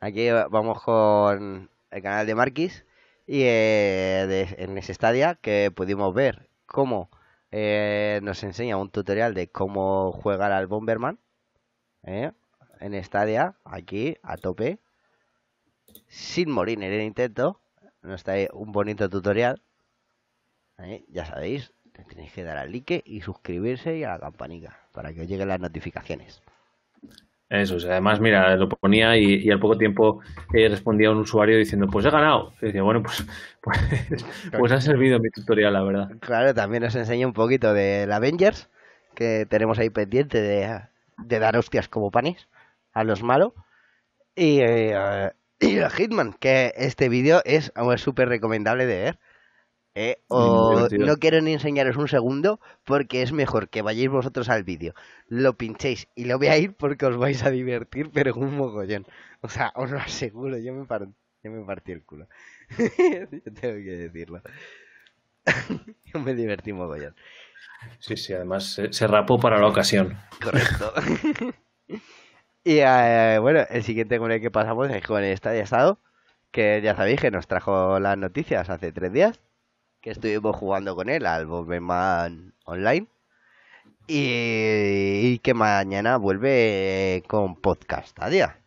[0.00, 2.84] Aquí va- vamos con el canal de Marquis
[3.26, 7.10] y eh, de- en ese Stadia que pudimos ver cómo
[7.56, 11.20] eh, nos enseña un tutorial de cómo jugar al Bomberman
[12.02, 12.32] ¿eh?
[12.80, 14.80] en Stadia, aquí a tope,
[16.08, 17.60] sin morir en el intento.
[18.02, 19.62] Nos trae un bonito tutorial.
[20.78, 21.04] ¿eh?
[21.06, 25.14] Ya sabéis, te tenéis que dar al like y suscribirse y a la campanica para
[25.14, 26.42] que os lleguen las notificaciones.
[27.60, 27.84] Eso, es.
[27.84, 30.20] además, mira, lo ponía y, y al poco tiempo
[30.52, 32.52] eh, respondía un usuario diciendo, pues he ganado.
[32.60, 33.24] Y decía, bueno, pues,
[33.62, 33.78] pues,
[34.56, 36.08] pues ha servido mi tutorial, la verdad.
[36.20, 38.68] Claro, también nos enseña un poquito del Avengers,
[39.14, 40.80] que tenemos ahí pendiente de,
[41.18, 42.48] de dar hostias como panes
[42.92, 43.52] a los malos.
[44.36, 49.18] Y, eh, y el Hitman, que este vídeo es es súper recomendable de ver.
[49.96, 54.64] Eh, o no quiero ni enseñaros un segundo porque es mejor que vayáis vosotros al
[54.64, 54.92] vídeo,
[55.28, 59.06] lo pinchéis y lo veáis porque os vais a divertir, pero un mogollón.
[59.40, 61.06] O sea, os lo aseguro, yo me, par-
[61.44, 62.26] yo me partí el culo.
[63.30, 64.42] Yo tengo que decirlo.
[66.04, 67.14] yo me divertí mogollón.
[67.98, 70.16] Sí, sí, además se, se rapó para la ocasión.
[70.42, 70.92] Correcto.
[72.64, 75.98] y eh, bueno, el siguiente con el que pasamos es con el Estadio Estado,
[76.50, 79.40] que ya sabéis que nos trajo las noticias hace tres días,
[80.04, 83.06] que estuvimos jugando con él al Bomberman Online.
[84.06, 88.58] Y, que mañana vuelve con podcast a día.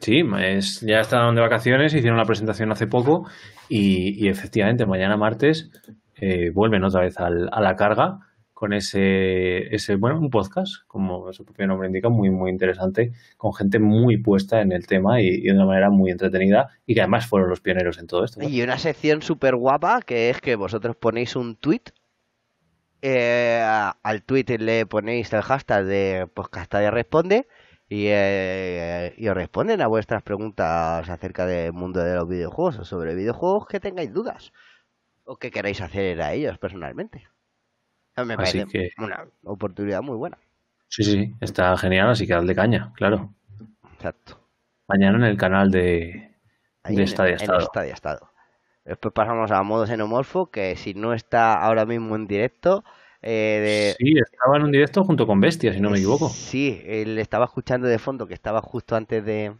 [0.00, 3.28] Sí, es, ya estaban de vacaciones, hicieron la presentación hace poco
[3.68, 5.70] y, y efectivamente mañana martes
[6.14, 8.20] eh, vuelven otra vez al- a la carga
[8.54, 13.52] con ese, ese, bueno, un podcast, como su propio nombre indica, muy, muy interesante, con
[13.52, 17.00] gente muy puesta en el tema y, y de una manera muy entretenida y que
[17.02, 18.40] además fueron los pioneros en todo esto.
[18.40, 18.48] ¿no?
[18.48, 21.82] Y una sección súper guapa que es que vosotros ponéis un tweet.
[23.02, 23.60] eh,
[24.02, 27.46] al tweet le ponéis el hashtag de Podcastadia Responde
[27.88, 32.84] y, eh, y os responden a vuestras preguntas acerca del mundo de los videojuegos o
[32.84, 34.52] sobre videojuegos que tengáis dudas
[35.24, 37.28] o que queráis hacer a ellos personalmente.
[38.26, 40.38] Me Así parece que- una oportunidad muy buena.
[40.88, 43.34] Sí, sí, está genial, así que de caña, claro.
[43.96, 44.38] Exacto.
[44.88, 46.36] Mañana en el canal de,
[46.82, 47.60] Ahí de en, Stadia en Estado.
[47.66, 48.30] Stadia Estado.
[48.84, 52.84] Después pasamos a modo xenomorfo, que si no está ahora mismo en directo,
[53.22, 56.28] eh, de, Sí, estaba en un directo junto con Bestia, si no me equivoco.
[56.28, 59.56] Sí, él estaba escuchando de fondo, que estaba justo antes de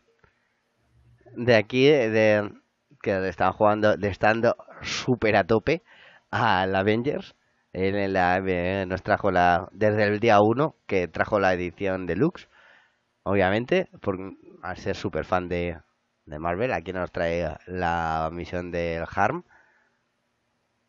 [1.36, 2.50] de aquí, de
[3.02, 5.82] que le estaban jugando, de estando súper a tope
[6.30, 7.34] al Avengers.
[7.74, 12.06] Él en la- eh, nos trajo la, desde el día 1, que trajo la edición
[12.06, 12.48] deluxe,
[13.24, 14.18] obviamente, por,
[14.62, 15.78] al ser súper fan de,
[16.24, 16.72] de Marvel.
[16.72, 19.44] Aquí nos trae la misión del Harm.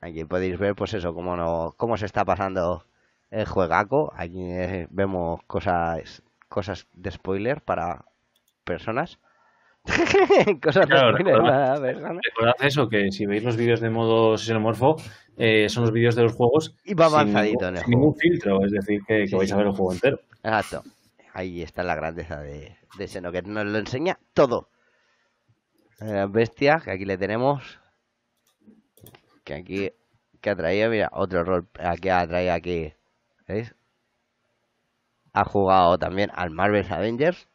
[0.02, 2.86] Aquí podéis ver, pues eso, cómo, no, cómo se está pasando
[3.32, 4.14] el juegaco.
[4.16, 8.06] Aquí eh, vemos cosas cosas de spoiler para
[8.64, 9.20] personas.
[10.64, 12.22] cosas Claro, de spoiler recordad- para personas.
[12.24, 14.98] Recordad eso, que si veis los vídeos de modo xenomorfo,
[15.38, 18.72] eh, son los vídeos de los juegos Y va sin avanzadito sin ningún filtro, es
[18.72, 19.54] decir, que, que Sí, vais sí.
[19.54, 20.20] a ver el juego entero.
[20.44, 20.84] Exacto.
[21.34, 24.70] Ahí está la grandeza de, de Seno, que nos lo enseña todo.
[26.02, 27.80] Eh, bestia, que aquí le tenemos.
[29.44, 29.92] Que aquí,
[30.42, 31.68] que ha traído, mira, otro rol.
[31.80, 32.94] Aquí ha traído aquí.
[33.48, 33.76] ¿Veis?
[35.34, 37.48] Ha jugado también al Marvel's Avengers.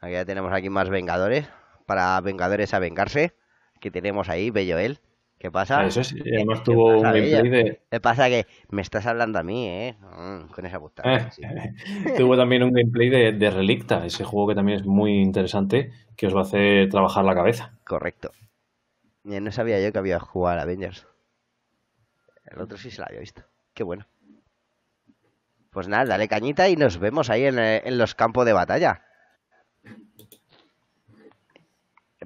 [0.00, 1.48] Aquí ya tenemos aquí más Vengadores.
[1.86, 3.34] Para Vengadores a vengarse.
[3.76, 5.00] Aquí tenemos ahí, Bello él.
[5.38, 5.84] ¿Qué pasa?
[5.86, 7.82] Eso es, y además ¿Qué tuvo un gameplay de.
[7.90, 8.28] ¿Qué pasa?
[8.28, 9.96] Que me estás hablando a mí, ¿eh?
[10.00, 11.30] Mm, con esa puta.
[11.30, 11.42] Sí.
[12.16, 16.26] tuvo también un gameplay de, de Relicta, ese juego que también es muy interesante, que
[16.26, 17.72] os va a hacer trabajar la cabeza.
[17.84, 18.30] Correcto.
[19.24, 21.06] No sabía yo que había jugado al Avengers.
[22.46, 23.42] El otro sí se lo había visto.
[23.74, 24.06] Qué bueno.
[25.70, 29.02] Pues nada, dale cañita y nos vemos ahí en, eh, en los campos de batalla.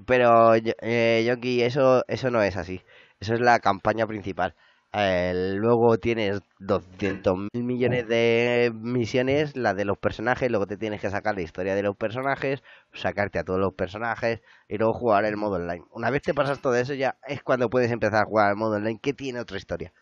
[0.07, 2.81] Pero, yo- eh, Yoki, eso, eso no es así.
[3.21, 4.55] Eso es la campaña principal.
[4.93, 11.01] Eh, luego tienes 200 mil millones de misiones, la de los personajes, luego te tienes
[11.01, 12.63] que sacar la historia de los personajes,
[12.93, 15.85] sacarte a todos los personajes y luego jugar el modo online.
[15.93, 18.77] Una vez te pasas todo eso ya es cuando puedes empezar a jugar al modo
[18.77, 19.93] online que tiene otra historia.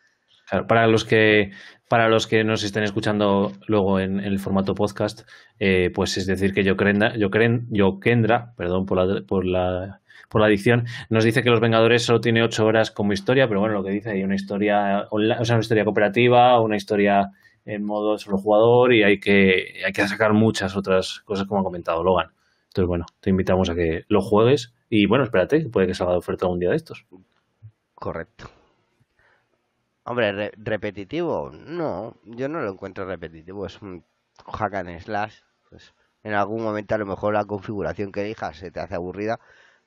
[0.66, 1.51] Para los que
[1.89, 6.55] para los que nos estén escuchando luego en, el formato podcast, eh, pues es decir
[6.55, 11.61] que Yokren, Yokendra, perdón por la, por la por la adicción, nos dice que Los
[11.61, 15.07] Vengadores solo tiene ocho horas como historia, pero bueno, lo que dice hay una historia
[15.11, 17.31] o sea, una historia cooperativa, una historia
[17.64, 21.64] en modo solo jugador y hay que hay que sacar muchas otras cosas como ha
[21.64, 22.29] comentado Logan.
[22.69, 26.19] Entonces bueno, te invitamos a que lo juegues y bueno, espérate, puede que salga de
[26.19, 27.07] oferta un día de estos.
[27.95, 28.49] Correcto.
[30.05, 34.05] Hombre, re- repetitivo, no, yo no lo encuentro repetitivo, es un
[34.47, 35.35] hack and slash.
[35.69, 35.93] Pues,
[36.23, 39.39] en algún momento a lo mejor la configuración que elijas se te hace aburrida,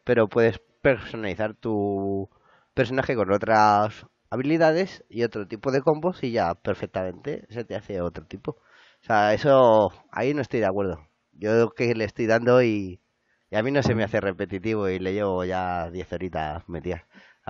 [0.04, 2.30] pero puedes personalizar tu
[2.74, 8.02] personaje con otras habilidades y otro tipo de combos y ya perfectamente se te hace
[8.02, 8.52] otro tipo.
[8.52, 11.00] O sea, eso ahí no estoy de acuerdo.
[11.34, 13.02] Yo que le estoy dando y,
[13.50, 17.02] y a mí no se me hace repetitivo y le llevo ya 10 horitas metidas.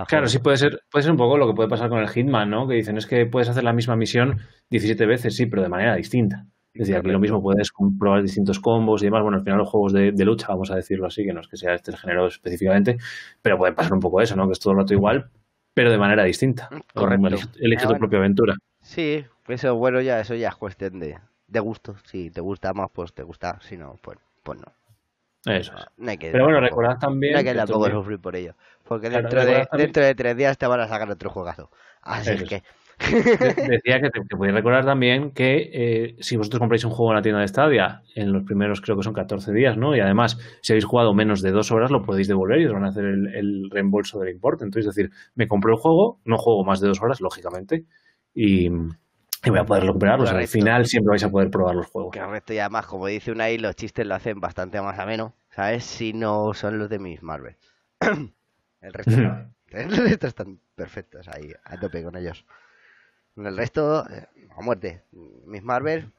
[0.07, 2.49] Claro, sí puede ser, puede ser un poco lo que puede pasar con el Hitman,
[2.49, 2.67] ¿no?
[2.67, 4.39] Que dicen es que puedes hacer la misma misión
[4.69, 6.47] 17 veces, sí, pero de manera distinta.
[6.73, 9.21] Es decir, aquí lo mismo puedes probar distintos combos y demás.
[9.23, 11.47] Bueno, al final los juegos de, de lucha, vamos a decirlo así, que no es
[11.47, 12.97] que sea este género específicamente,
[13.41, 14.45] pero puede pasar un poco eso, ¿no?
[14.47, 15.29] Que es todo el rato igual,
[15.73, 16.69] pero de manera distinta.
[16.93, 17.27] Correcto.
[17.27, 17.99] Elige, elige Ah, tu bueno.
[17.99, 18.55] propia aventura.
[18.81, 21.17] Sí, eso bueno ya, eso ya es cuestión de,
[21.47, 21.95] de gusto.
[22.05, 23.59] Si te gusta más, pues te gusta.
[23.61, 24.71] Si no, pues, pues no.
[25.51, 25.85] Eso es.
[25.97, 28.53] No hay que Pero bueno, recordad también no hay que tampoco sufrir por ello.
[28.87, 31.69] Porque Claro, dentro, de, también- dentro de tres días te van a sacar otro juegazo.
[32.01, 32.43] Así es.
[32.43, 32.63] que.
[33.09, 37.11] De- Decía que, te, que podéis recordar también que eh, si vosotros compráis un juego
[37.11, 39.95] en la tienda de Stadia, en los primeros creo que son 14 días, ¿no?
[39.95, 42.85] Y además, si habéis jugado menos de dos horas, lo podéis devolver y os van
[42.85, 44.63] a hacer el, el reembolso del importe.
[44.65, 47.85] Entonces, es decir, me compré el juego, no juego más de dos horas, lógicamente,
[48.33, 50.29] y, y voy a poder recuperarlos.
[50.31, 52.15] Al final siempre vais a poder probar los juegos.
[52.15, 55.83] Correcto, y además, como dice Unai, los chistes lo hacen bastante más ameno, ¿sabes?
[55.83, 57.55] Si no son los de Miss Marvel.
[58.81, 59.53] El resto no.
[59.71, 62.45] El resto están perfectos ahí, a tope con ellos.
[63.37, 64.27] El resto, eh,
[64.57, 65.03] a muerte.
[65.45, 66.11] Miss Marvel.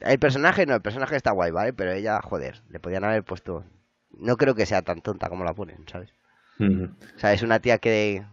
[0.00, 1.72] El personaje, no, el personaje está guay, ¿vale?
[1.72, 3.64] Pero ella, joder, le podían haber puesto.
[4.10, 6.12] No creo que sea tan tonta como la ponen, ¿sabes?
[6.58, 8.24] O sea, es una tía que,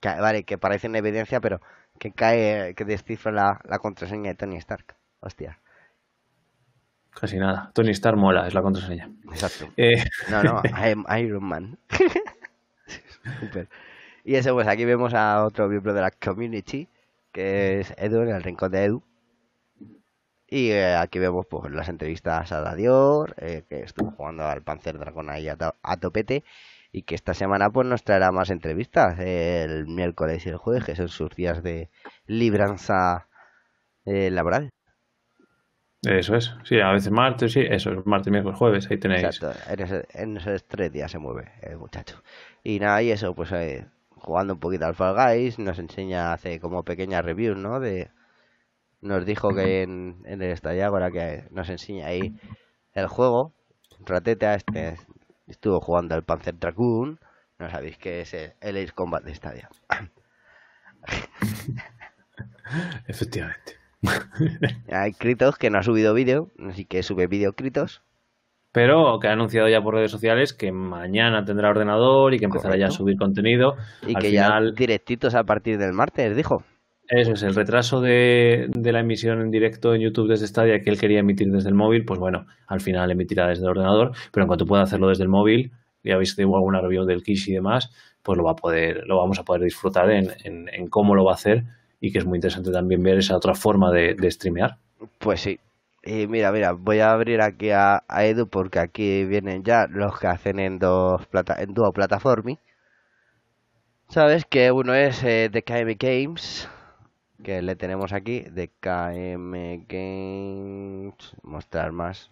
[0.00, 1.60] que, vale, que parece en evidencia, pero
[1.98, 4.94] que cae, que descifra la, la contraseña de Tony Stark.
[5.20, 5.58] Hostia,
[7.18, 7.70] Casi nada.
[7.72, 9.10] Tony Stark mola, es la contraseña.
[9.32, 9.72] exacto.
[9.78, 11.78] Eh, No, no, I'm Iron Man.
[13.40, 13.68] Súper.
[14.28, 16.88] Y eso, pues aquí vemos a otro miembro de la community,
[17.30, 19.02] que es Edu, en el rincón de Edu.
[20.48, 24.98] Y eh, aquí vemos pues las entrevistas a Dadior, eh, que estuvo jugando al Panzer
[24.98, 26.42] Dragon ahí a, to- a topete.
[26.90, 30.96] Y que esta semana pues nos traerá más entrevistas el miércoles y el jueves, que
[30.96, 31.88] son sus días de
[32.26, 33.28] libranza
[34.06, 34.70] eh, laboral.
[36.02, 36.52] eso es.
[36.64, 38.90] Sí, a veces martes, sí, eso es martes, miércoles, jueves.
[38.90, 39.24] Ahí tenéis.
[39.24, 42.22] Exacto, en, ese- en esos tres días se mueve el muchacho.
[42.64, 46.60] Y nada, y eso, pues eh, jugando un poquito al Fall Guys, nos enseña, hace
[46.60, 47.80] como pequeñas reviews, ¿no?
[47.80, 48.10] De,
[49.00, 52.34] nos dijo que en, en el estadio ahora que nos enseña ahí
[52.92, 53.52] el juego,
[54.00, 54.96] Rateta, este
[55.46, 57.20] estuvo jugando al Panzer Dragoon,
[57.58, 59.70] no sabéis que es el, el Ace Combat de Stadia.
[63.06, 63.78] Efectivamente.
[64.90, 68.02] Hay Kritos que no ha subido vídeo, así que sube vídeo Kritos.
[68.76, 72.76] Pero que ha anunciado ya por redes sociales que mañana tendrá ordenador y que empezará
[72.76, 73.72] ya a subir contenido.
[74.06, 76.62] Y Al que final, ya directitos a partir del martes, dijo.
[77.08, 80.90] Eso es, el retraso de, de la emisión en directo en YouTube desde Stadia que
[80.90, 84.44] él quería emitir desde el móvil, pues bueno, al final emitirá desde el ordenador, pero
[84.44, 85.72] en cuanto pueda hacerlo desde el móvil,
[86.04, 87.90] ya habéis tenido alguna review del Kish y demás,
[88.22, 91.24] pues lo va a poder, lo vamos a poder disfrutar en, en, en cómo lo
[91.24, 91.62] va a hacer
[91.98, 94.76] y que es muy interesante también ver esa otra forma de, de streamear.
[95.18, 95.58] Pues sí.
[96.06, 100.16] Y mira, mira, voy a abrir aquí a, a Edu porque aquí vienen ya los
[100.20, 102.60] que hacen en dos plata en dúo plataformi.
[104.08, 104.44] ¿Sabes?
[104.44, 106.68] Que uno es eh, DKM Games,
[107.42, 112.30] que le tenemos aquí, DKM Games, mostrar más.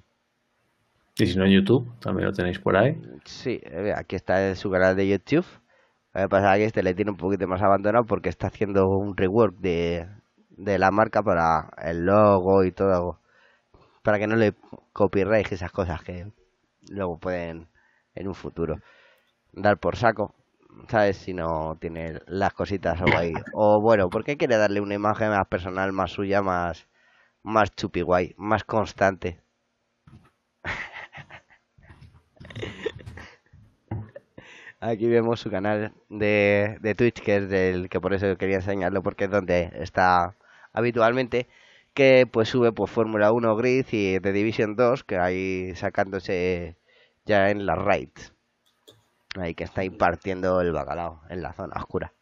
[1.19, 2.97] Y si no en YouTube, también lo tenéis por ahí.
[3.25, 5.47] Sí, eh, aquí está su canal de YouTube.
[6.15, 8.87] Lo que pasa es que este le tiene un poquito más abandonado porque está haciendo
[8.87, 10.07] un rework de,
[10.51, 13.19] de la marca para el logo y todo.
[14.05, 14.55] Para que no le
[14.93, 16.31] copyright esas cosas que
[16.89, 17.69] luego pueden
[18.15, 18.79] en un futuro
[19.53, 20.35] dar por saco.
[20.89, 21.17] ¿Sabes?
[21.19, 23.35] Si no tiene las cositas o ahí.
[23.55, 26.87] O bueno, porque quiere darle una imagen más personal, más suya, más,
[27.43, 29.41] más chupi guay, más constante.
[34.81, 39.03] Aquí vemos su canal de, de Twitch, que es del que por eso quería enseñarlo,
[39.03, 40.37] porque es donde está
[40.73, 41.49] habitualmente,
[41.95, 46.77] que pues sube pues Fórmula 1 Grid y de Division 2, que ahí sacándose
[47.25, 48.35] ya en las raids.
[49.37, 52.13] Ahí que está impartiendo el bacalao en la zona oscura.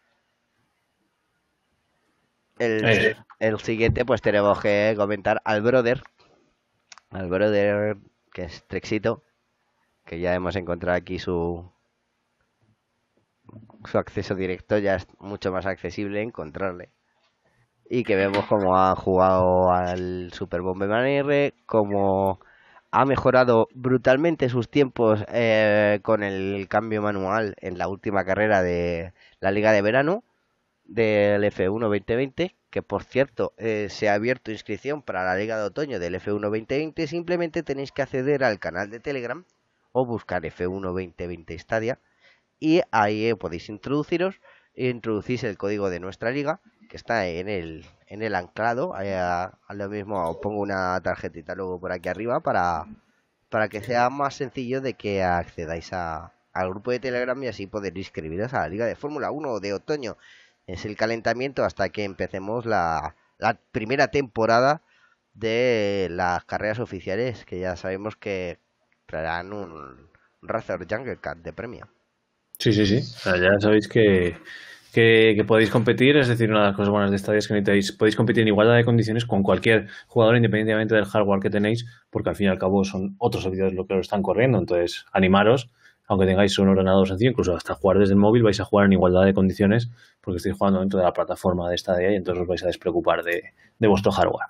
[2.59, 3.17] El, Eh.
[3.41, 6.03] el siguiente pues tenemos que comentar al brother.
[7.11, 7.97] Al brother
[8.33, 9.23] que es Trexito.
[10.05, 11.71] Que ya hemos encontrado aquí su,
[13.85, 16.91] su acceso directo ya es mucho más accesible encontrarle.
[17.95, 22.41] Y que vemos cómo ha jugado al Super Bomberman R, cómo
[22.91, 29.13] ha mejorado brutalmente sus tiempos eh, con el cambio manual en la última carrera de
[29.41, 30.25] la Liga de Verano
[30.85, 35.65] del F1 2020, que por cierto eh, se ha abierto inscripción para la Liga de
[35.65, 39.45] Otoño del F1 2020, simplemente tenéis que acceder al canal de Telegram
[39.93, 41.99] o buscar F1 2020 Stadia
[42.59, 44.41] y ahí eh, podéis introduciros
[44.75, 46.63] introducís el código de nuestra liga
[46.93, 48.95] que está en el en el anclado.
[48.95, 52.85] A, a lo mismo os pongo una tarjetita luego por aquí arriba para
[53.49, 57.67] para que sea más sencillo de que accedáis a, al grupo de Telegram y así
[57.67, 60.19] poder inscribiros a la liga de Fórmula 1 de otoño.
[60.67, 64.83] Es el calentamiento hasta que empecemos la, la primera temporada
[65.33, 68.59] de las carreras oficiales que ya sabemos que
[69.07, 70.11] traerán un
[70.43, 71.89] Razor Jungle Cat de premio
[72.59, 72.99] Sí, sí, sí.
[72.99, 74.37] O sea, ya sabéis que,
[74.93, 77.93] que, podéis competir, es decir, una de las cosas buenas de esta es que necesitáis,
[77.93, 82.31] podéis competir en igualdad de condiciones con cualquier jugador independientemente del hardware que tenéis, porque
[82.31, 85.71] al fin y al cabo son otros servidores los que lo están corriendo, entonces animaros,
[86.07, 88.93] aunque tengáis un ordenador sencillo, incluso hasta jugar desde el móvil, vais a jugar en
[88.93, 89.91] igualdad de condiciones
[90.21, 93.23] porque estáis jugando dentro de la plataforma de Stadia y entonces os vais a despreocupar
[93.23, 93.43] de,
[93.79, 94.49] de vuestro hardware.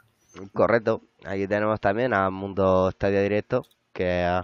[0.52, 1.02] Correcto.
[1.24, 4.42] Aquí tenemos también a Mundo Estadio Directo, que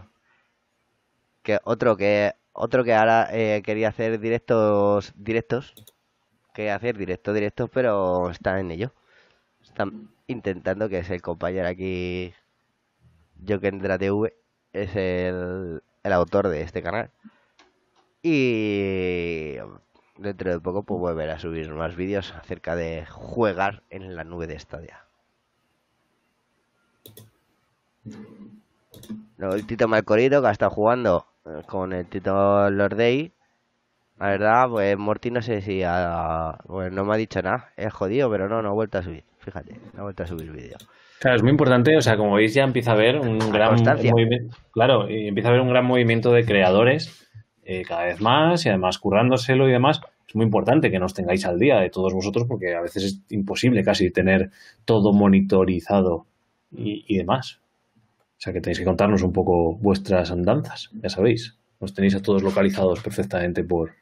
[1.49, 5.75] que otro que otro que ahora eh, quería hacer directos directos,
[6.53, 8.93] quería hacer directos directos, pero están en ello.
[9.63, 12.35] Están intentando que es el compañero aquí
[13.47, 14.35] Jokendra TV
[14.73, 17.11] es el, autor de este canal.
[18.23, 19.57] Y
[20.17, 24.49] dentro de poco pues volver a subir más vídeos acerca de jugar en la nube
[24.49, 25.05] de Stadia.
[29.37, 31.27] Luego el Tito Malcorito que ha estado jugando
[31.67, 33.33] con el Tito Lordey.
[34.19, 37.71] La verdad, pues Morty no sé si ha, pues no me ha dicho nada.
[37.77, 39.25] Es jodido, pero no, no ha vuelto a subir.
[39.39, 40.77] Fíjate, no ha vuelto a subir vídeo.
[41.21, 44.57] Claro, es muy importante, o sea, como veis ya empieza a haber un gran movimiento,
[44.71, 47.29] claro, y empieza a haber un gran movimiento de creadores
[47.65, 50.01] eh, cada vez más y además currándoselo y demás.
[50.29, 53.21] Es muy importante que nos tengáis al día de todos vosotros porque a veces es
[53.31, 54.51] imposible casi tener
[54.85, 56.27] todo monitorizado
[56.71, 57.61] y, y demás.
[58.39, 61.59] O sea que tenéis que contarnos un poco vuestras andanzas, ya sabéis.
[61.81, 63.95] Los tenéis a todos localizados perfectamente por,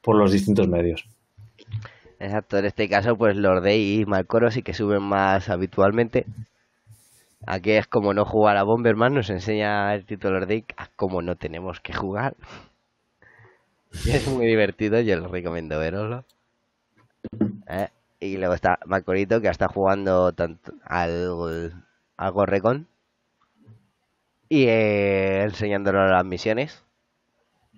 [0.00, 1.06] por los distintos medios.
[2.18, 6.24] Exacto, en este caso, pues Lordey y Malcoro sí que suben más habitualmente.
[7.46, 11.36] Aquí es como no jugar a Bomberman, nos enseña el título Lordey a cómo no
[11.36, 12.34] tenemos que jugar.
[14.06, 16.24] Es muy divertido, yo les recomiendo veroslo.
[17.68, 17.88] ¿Eh?
[18.20, 21.74] Y luego está Malcorito que está jugando tanto al,
[22.16, 22.86] al Gorrecon
[24.52, 26.84] y eh, enseñándonos las misiones.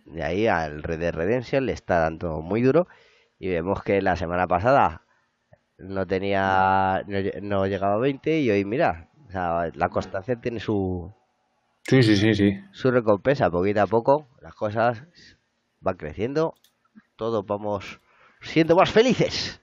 [0.06, 2.88] De ahí al Red Dead Redemption le está dando muy duro.
[3.38, 5.02] Y vemos que la semana pasada
[5.78, 7.04] no tenía,
[7.42, 11.14] no llegaba a 20 y hoy mira, o sea, la constancia tiene su,
[11.86, 12.60] Sí, sí, sí, sí.
[12.72, 15.04] su recompensa, poquito a poco, las cosas
[15.78, 16.54] van creciendo,
[17.14, 18.00] todos vamos
[18.40, 19.60] siendo más felices.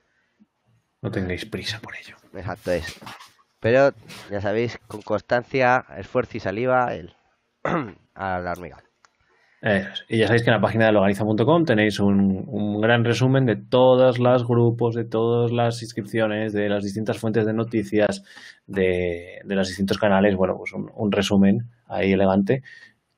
[1.01, 2.15] No tengáis prisa por ello.
[2.33, 3.01] Exacto es.
[3.61, 3.91] Pero
[4.29, 7.13] ya sabéis, con constancia, esfuerzo y saliva, el
[8.15, 8.77] a la hormiga.
[9.61, 10.03] Es.
[10.09, 13.55] Y ya sabéis que en la página de loganiza.com tenéis un, un gran resumen de
[13.55, 18.23] todos los grupos, de todas las inscripciones, de las distintas fuentes de noticias,
[18.65, 20.35] de, de los distintos canales.
[20.35, 22.63] Bueno, pues un, un resumen ahí elegante,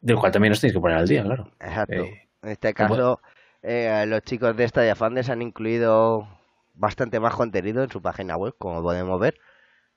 [0.01, 1.47] del cual también os tenéis que poner al día, claro.
[1.61, 2.03] Exacto.
[2.03, 3.21] Eh, en este caso,
[3.61, 6.27] eh, los chicos de Stadia Funders han incluido
[6.73, 9.35] bastante más contenido en su página web, como podemos ver.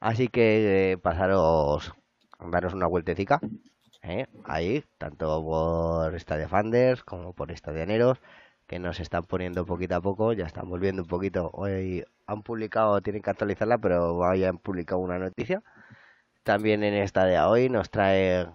[0.01, 1.95] Así que eh, pasaros,
[2.41, 3.41] daros una vueltecica.
[4.03, 4.27] ¿eh?
[4.45, 8.21] Ahí, tanto por Stadia Funders como por Stadianeros,
[8.67, 11.51] que nos están poniendo poquito a poco, ya están volviendo un poquito.
[11.55, 15.63] Hoy han publicado, tienen que actualizarla, pero hoy han publicado una noticia.
[16.45, 18.47] También en esta de hoy nos trae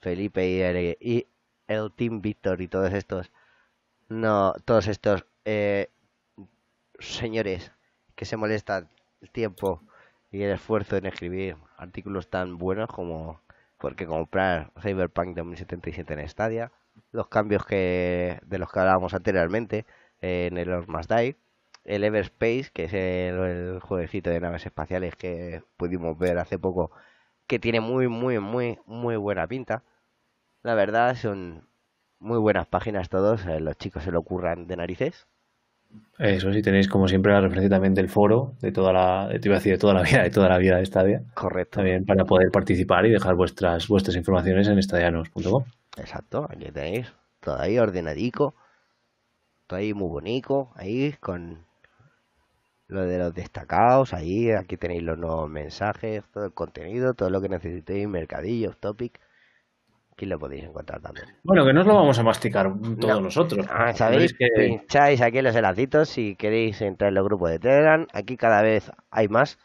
[0.00, 0.46] Felipe
[1.00, 1.26] y
[1.68, 3.30] el, Team Victor y todos estos,
[4.08, 5.90] no, todos estos eh,
[6.98, 7.72] señores
[8.16, 8.88] que se molestan
[9.20, 9.82] el tiempo
[10.30, 13.40] y el esfuerzo en escribir artículos tan buenos como
[13.78, 16.72] porque comprar Cyberpunk 2077 en Stadia,
[17.12, 19.86] los cambios que de los que hablábamos anteriormente
[20.20, 21.36] eh, en el Lord Must Die,
[21.84, 26.90] el Everspace, que es el, el jueguecito de naves espaciales que pudimos ver hace poco,
[27.46, 29.82] que tiene muy, muy, muy, muy buena pinta.
[30.62, 31.68] La verdad, son
[32.20, 35.26] muy buenas páginas todos, los chicos se lo curran de narices.
[36.18, 39.48] Eso sí, tenéis como siempre la referencia también del foro, de toda la, de, te
[39.48, 41.78] iba a decir, de toda la vida, de toda la vida de Stadia, Correcto.
[41.78, 45.64] también para poder participar y dejar vuestras, vuestras informaciones en estadianos.com.
[45.96, 48.54] Exacto, aquí tenéis todo ahí ordenadico,
[49.66, 51.64] todo ahí muy bonito, ahí con
[52.88, 57.40] lo de los destacados, ahí aquí tenéis los nuevos mensajes, todo el contenido, todo lo
[57.40, 59.18] que necesitéis, mercadillos, topic,
[60.20, 61.26] aquí lo podéis encontrar también.
[61.42, 62.66] Bueno, que no os lo vamos a masticar
[63.00, 63.20] todos No.
[63.22, 63.66] nosotros.
[63.70, 64.34] Ah, ¿Sabéis?
[64.34, 68.06] Que Pincháis aquí en los enlacitos si queréis entrar en los grupos de Telegram.
[68.12, 69.58] Aquí cada vez hay más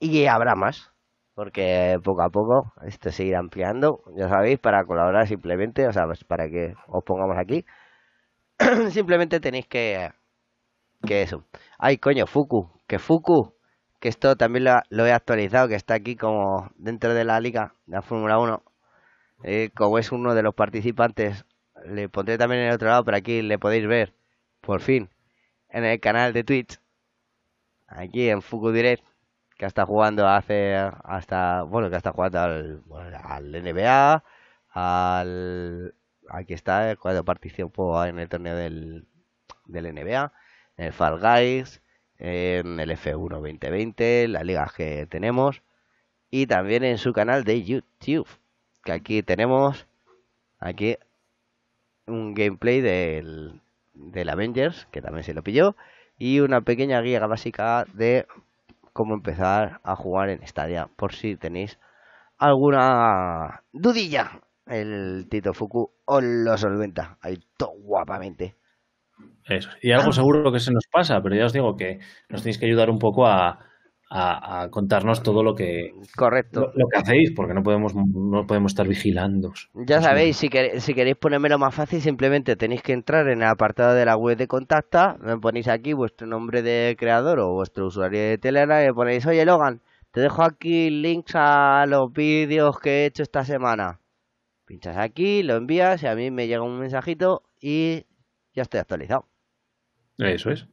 [0.00, 0.90] y habrá más.
[1.34, 4.02] Porque poco a poco esto se irá ampliando.
[4.16, 7.64] Ya sabéis, para colaborar simplemente, o sea, pues para que os pongamos aquí.
[8.90, 10.10] simplemente tenéis que.
[11.06, 11.44] Que eso.
[11.78, 12.68] Ay, coño, Fuku.
[12.86, 13.54] Que Fuku.
[14.00, 15.68] Que esto también lo, lo he actualizado.
[15.68, 18.62] Que está aquí como dentro de la liga de la Fórmula 1.
[19.44, 21.44] Eh, como es uno de los participantes,
[21.86, 24.14] le pondré también en el otro lado, pero aquí le podéis ver,
[24.60, 25.10] por fin,
[25.68, 26.78] en el canal de Twitch,
[27.88, 29.04] aquí en Fuku Direct,
[29.58, 32.82] que está jugando hace hasta, bueno, que está jugando al,
[33.24, 34.24] al NBA,
[34.70, 35.94] al,
[36.28, 39.06] aquí está, eh, cuando participó en el torneo del,
[39.66, 40.32] del NBA,
[40.76, 41.82] en el Fall Guys,
[42.18, 45.62] en el F1 2020, las ligas que tenemos,
[46.30, 48.28] y también en su canal de YouTube
[48.84, 49.86] que aquí tenemos
[50.58, 50.96] aquí
[52.06, 53.60] un gameplay del,
[53.94, 55.76] del Avengers, que también se lo pilló,
[56.18, 58.26] y una pequeña guía básica de
[58.92, 61.78] cómo empezar a jugar en Stadia, por si tenéis
[62.38, 64.40] alguna dudilla.
[64.66, 68.56] El Tito Fuku os lo solventa ahí todo guapamente.
[69.44, 69.70] Eso.
[69.80, 72.66] Y algo seguro que se nos pasa, pero ya os digo que nos tenéis que
[72.66, 73.58] ayudar un poco a,
[74.14, 76.72] a, contarnos todo lo que correcto.
[76.74, 80.94] lo, que hacéis porque no podemos no podemos estar vigilando ya sabéis si, queréis, si
[80.94, 84.46] queréis ponérmelo más fácil simplemente tenéis que entrar en el apartado de la web de
[84.46, 88.94] contacta me ponéis aquí vuestro nombre de creador o vuestro usuario de Telegram y me
[88.94, 94.00] ponéis oye Logan te dejo aquí links a los vídeos que he hecho esta semana
[94.66, 98.04] pinchas aquí lo envías y a mí me llega un mensajito y
[98.54, 99.26] ya estoy actualizado.
[100.18, 100.66] Eso es.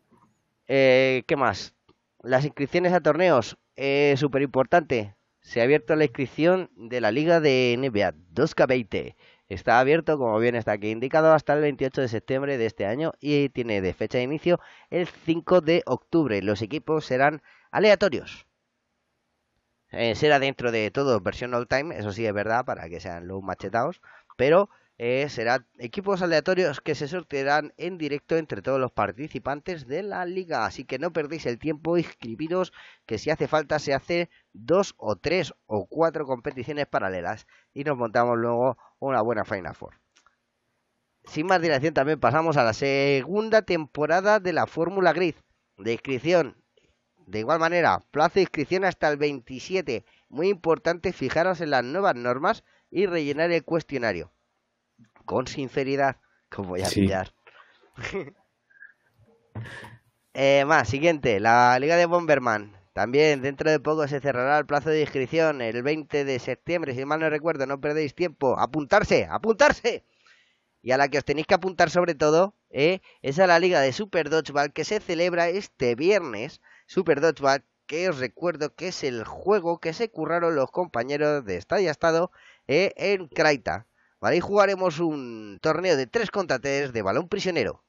[0.67, 1.75] Eh, ¿qué más?
[2.21, 5.15] Las inscripciones a torneos, es súper importante.
[5.39, 9.15] Se ha abierto la inscripción de la Liga de NBA 2K20.
[9.47, 13.13] Está abierto, como bien está aquí indicado, hasta el 28 de septiembre de este año
[13.21, 14.59] y tiene de fecha de inicio
[14.89, 16.41] el 5 de octubre.
[16.41, 17.41] Los equipos serán
[17.71, 18.45] aleatorios.
[19.91, 23.27] Eh, será dentro de todo versión all time, eso sí es verdad, para que sean
[23.27, 24.01] los machetados,
[24.37, 24.69] pero
[25.01, 30.25] eh, serán equipos aleatorios que se sortearán en directo entre todos los participantes de la
[30.25, 30.65] liga.
[30.65, 32.73] Así que no perdéis el tiempo, inscribiros,
[33.05, 37.97] que si hace falta se hace dos o tres o cuatro competiciones paralelas y nos
[37.97, 40.01] montamos luego una buena Final Four.
[41.23, 45.35] Sin más dilación, también pasamos a la segunda temporada de la Fórmula Grid
[45.77, 46.61] de inscripción.
[47.25, 50.03] De igual manera, plazo de inscripción hasta el 27.
[50.27, 54.33] Muy importante fijaros en las nuevas normas y rellenar el cuestionario
[55.29, 56.17] con sinceridad,
[56.49, 57.31] como voy a pillar.
[60.33, 62.77] Eh, más, siguiente, la Liga de Bomberman.
[62.93, 67.03] También dentro de poco se cerrará el plazo de inscripción el 20 de septiembre, si
[67.03, 68.57] mal no recuerdo, no perdéis tiempo.
[68.57, 69.27] ¡Apuntarse!
[69.29, 70.05] ¡Apuntarse!
[70.81, 73.81] Y a la que os tenéis que apuntar sobre todo eh, es a la Liga
[73.81, 76.61] de Super Dodgeball que se celebra este viernes.
[76.87, 81.57] Super Dodgeball, que os recuerdo que es el juego que se curraron los compañeros de
[81.57, 82.31] Estadio Estado
[82.67, 83.88] eh, en Kraita.
[84.21, 87.83] Ahí jugaremos un torneo de 3 contra 3 de balón prisionero.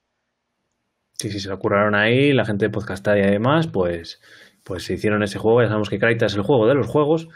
[1.12, 4.20] Sí, sí, se lo curraron ahí, la gente de Podcastar y además, pues,
[4.64, 5.60] pues se hicieron ese juego.
[5.60, 7.28] Ya sabemos que Kraita es el juego de los juegos.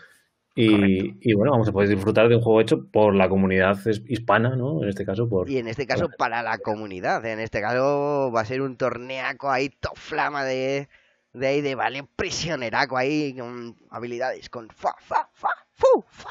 [0.56, 3.76] Y, bueno, vamos a poder disfrutar de un juego hecho por la comunidad
[4.06, 4.84] hispana, ¿no?
[4.84, 5.50] En este caso, por.
[5.50, 7.26] Y en este caso, para la comunidad.
[7.26, 10.88] En este caso, va a ser un torneaco ahí, top flama de,
[11.32, 16.30] de ahí, de balón prisioneraco ahí, con habilidades, con fa, fa, fa, fu, fa.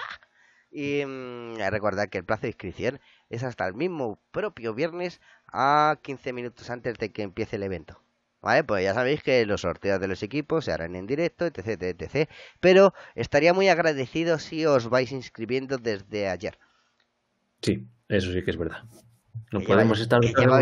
[0.74, 3.00] Y mmm, recordar que el plazo de inscripción
[3.30, 5.22] es hasta el mismo propio viernes
[5.52, 8.02] a 15 minutos antes de que empiece el evento.
[8.42, 8.64] ¿Vale?
[8.64, 12.30] Pues ya sabéis que los sorteos de los equipos se harán en directo, etc, etc.
[12.60, 16.58] Pero estaría muy agradecido si os vais inscribiendo desde ayer.
[17.62, 18.84] Sí, eso sí que es verdad.
[19.52, 20.20] No podemos estar.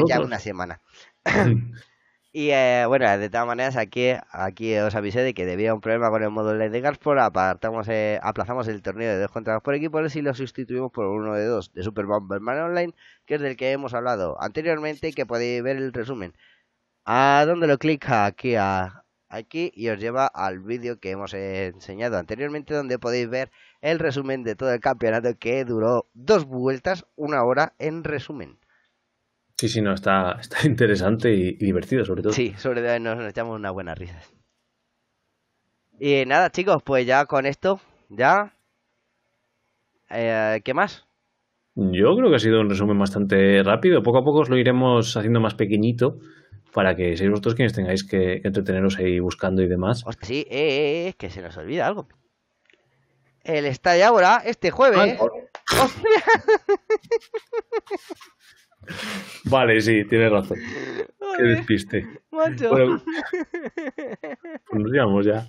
[0.08, 0.82] ya una semana.
[2.34, 6.10] Y eh, bueno, de todas maneras, aquí, aquí os avisé de que debía un problema
[6.10, 7.20] con el módulo de Garsport.
[7.20, 11.08] Apartamos, eh, aplazamos el torneo de dos contra dos por equipos y lo sustituimos por
[11.08, 12.94] uno de dos de Super Bomberman Online,
[13.26, 16.34] que es del que hemos hablado anteriormente y que podéis ver el resumen.
[17.06, 18.26] ¿A dónde lo clica?
[18.26, 23.52] Aquí, a, aquí y os lleva al vídeo que hemos enseñado anteriormente, donde podéis ver
[23.82, 28.61] el resumen de todo el campeonato que duró dos vueltas, una hora en resumen.
[29.62, 32.34] Sí, sí, no, está, está interesante y, divertido, sobre todo.
[32.34, 34.34] Sí, sobre todo nos, echamos unas buenas risas.
[36.00, 38.56] Y nada, chicos, pues ya con esto, ya.
[40.10, 41.06] Eh, ¿Qué más?
[41.76, 44.02] Yo creo que ha sido un resumen bastante rápido.
[44.02, 46.18] Poco a poco os lo iremos haciendo más pequeñito
[46.74, 50.02] para que seáis vosotros quienes tengáis que, entreteneros ahí buscando y demás.
[50.08, 52.08] Hostia, sí, eh, eh, eh, que se nos olvida algo.
[53.44, 55.20] El Estadio ahora, este jueves.
[55.80, 56.24] ¡Hostia!
[59.46, 60.58] Vale, sí, tienes razón.
[61.38, 62.08] Qué despiste.
[62.32, 62.70] Macho.
[62.70, 63.02] Bueno,
[64.70, 65.48] pues nos llevamos ya.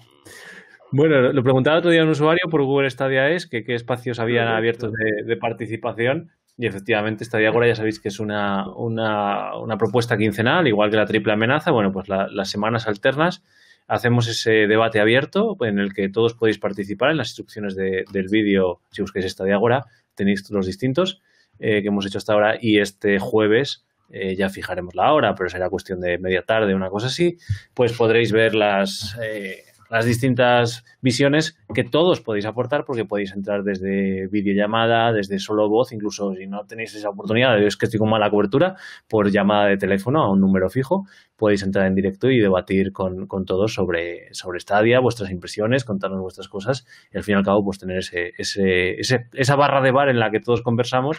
[0.90, 4.48] Bueno, lo preguntaba otro día un usuario por Google Stadia es que qué espacios habían
[4.48, 10.18] abiertos de, participación y efectivamente Stadia ahora ya sabéis que es una, una, una, propuesta
[10.18, 11.70] quincenal, igual que la triple amenaza.
[11.70, 13.42] Bueno, pues las semanas alternas
[13.88, 18.28] hacemos ese debate abierto en el que todos podéis participar en las instrucciones de, del
[18.28, 18.82] vídeo.
[18.90, 21.22] Si busquéis Stadia ahora tenéis los distintos
[21.58, 23.84] eh, que hemos hecho hasta ahora y este jueves
[24.14, 27.38] eh, ya fijaremos la hora, pero será cuestión de media tarde, una cosa así,
[27.72, 33.62] pues podréis ver las, eh, las distintas visiones que todos podéis aportar porque podéis entrar
[33.62, 38.08] desde videollamada, desde solo voz, incluso si no tenéis esa oportunidad, es que estoy con
[38.08, 38.76] mala cobertura,
[39.06, 43.26] por llamada de teléfono a un número fijo, podéis entrar en directo y debatir con,
[43.26, 47.44] con todos sobre, sobre Stadia, vuestras impresiones, contarnos vuestras cosas y al fin y al
[47.44, 51.18] cabo pues tener ese, ese, ese, esa barra de bar en la que todos conversamos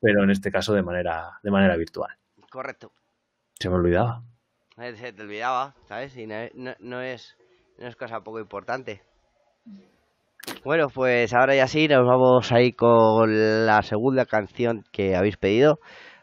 [0.00, 2.10] pero en este caso de manera, de manera virtual.
[2.50, 2.92] Correcto.
[3.58, 4.22] Se me olvidaba.
[4.76, 6.16] Se te olvidaba, ¿sabes?
[6.16, 6.36] Y no,
[6.78, 7.36] no, es,
[7.80, 9.02] no es cosa poco importante.
[10.64, 15.80] Bueno, pues ahora ya sí, nos vamos ahí con la segunda canción que habéis pedido.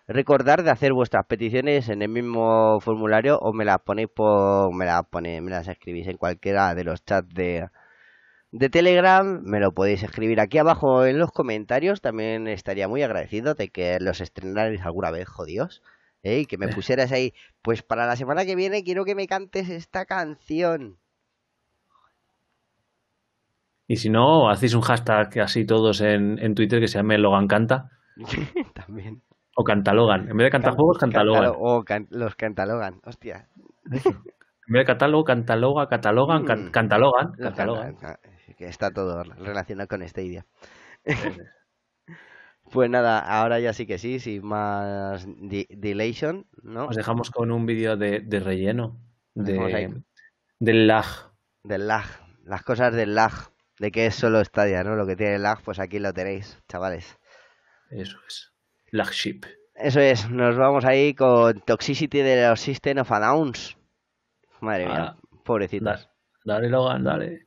[0.07, 4.85] Recordar de hacer vuestras peticiones en el mismo formulario o me las ponéis por, me
[4.85, 7.67] las ponéis, me las escribís en cualquiera de los chats de,
[8.51, 12.01] de Telegram, me lo podéis escribir aquí abajo en los comentarios.
[12.01, 15.81] También estaría muy agradecido de que los estrenarais alguna vez, jodidos.
[16.21, 16.39] ¿eh?
[16.39, 17.33] Y que me pusieras ahí,
[17.63, 20.99] pues para la semana que viene quiero que me cantes esta canción.
[23.87, 27.47] Y si no, hacéis un hashtag así todos en, en Twitter que se llame Logan
[27.47, 27.89] Canta.
[28.73, 29.21] También.
[29.55, 30.29] O Cantalogan.
[30.29, 31.43] En vez de Cantajuegos, Cantalogan.
[31.45, 32.99] Cantalo- o can- los cantalogan.
[33.05, 33.47] Hostia.
[33.89, 36.71] En vez de catálogo, Cantaloga, Catalogan, can- Mm.
[36.71, 37.31] Cantalogan.
[37.33, 37.95] Cantalogan.
[37.95, 38.19] canta-
[38.57, 40.45] que está todo relacionado con esta idea.
[42.69, 46.87] Pues nada, ahora ya sí que sí, sin más di- dilation, ¿no?
[46.87, 48.99] Os dejamos con un vídeo de, de relleno.
[49.35, 50.01] De,
[50.59, 51.05] del lag.
[51.63, 52.05] Del lag,
[52.43, 53.31] las cosas del lag,
[53.79, 54.95] de que es solo Stadia, ¿no?
[54.95, 57.17] Lo que tiene lag, pues aquí lo tenéis, chavales.
[57.91, 58.51] Eso es.
[58.91, 59.41] Lagship.
[59.75, 63.77] Eso es, nos vamos ahí con Toxicity de los System of Downs.
[64.59, 65.85] Madre mía, Ah, pobrecitos.
[65.85, 66.11] Da-
[66.45, 67.46] dale, Logan, dale.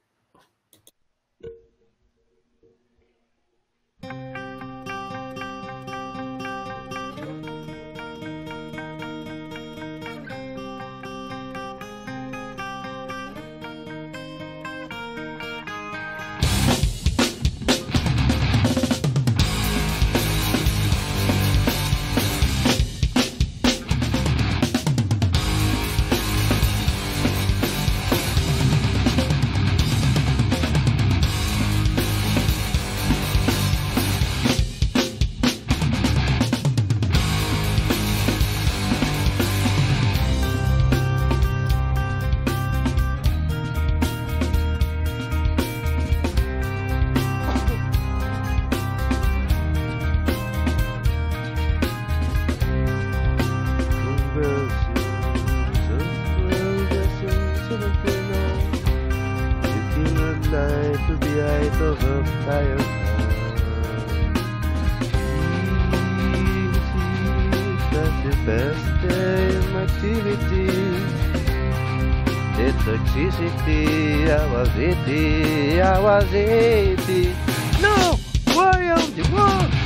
[61.81, 62.77] sorro para eu
[67.91, 70.69] That's the best game activity
[72.57, 77.35] The toxicity, I was it, I was it
[77.81, 78.19] No,
[78.55, 79.80] why am the one?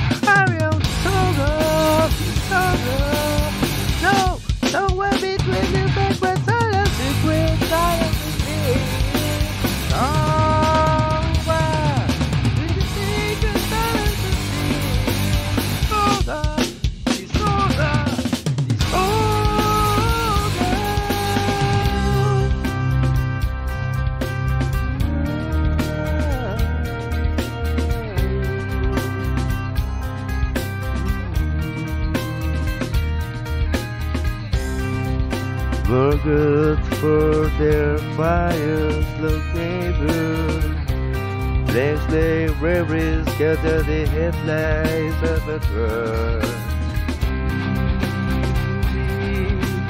[43.38, 46.42] Reveries, scatter the headlights of a truck.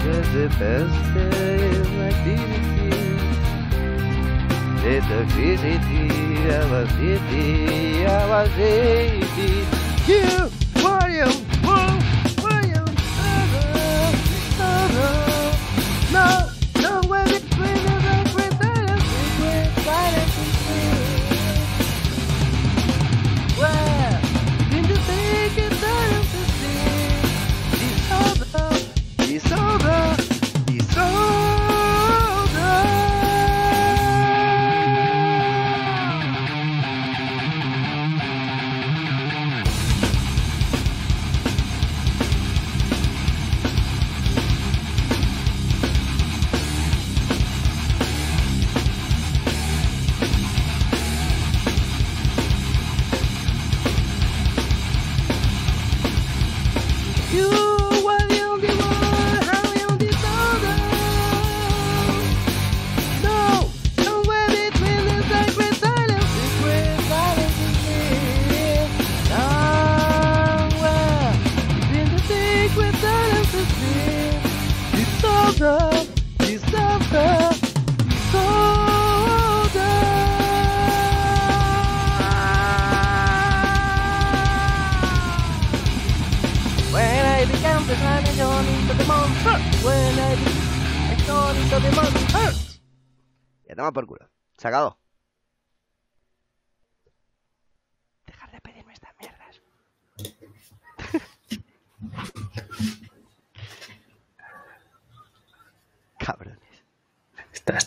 [0.02, 2.90] Just the best day of my activity.
[4.82, 6.08] The toxicity
[6.60, 9.66] of a city, of a city.
[10.06, 10.53] You,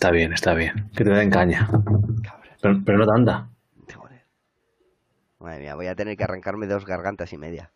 [0.08, 0.90] Está, bien, está bien.
[0.96, 1.68] Que te den caña.
[2.62, 3.50] Pero, pero no tanta.
[5.38, 7.74] Madre mía, voy a tener que arrancarme dos gargantas y media.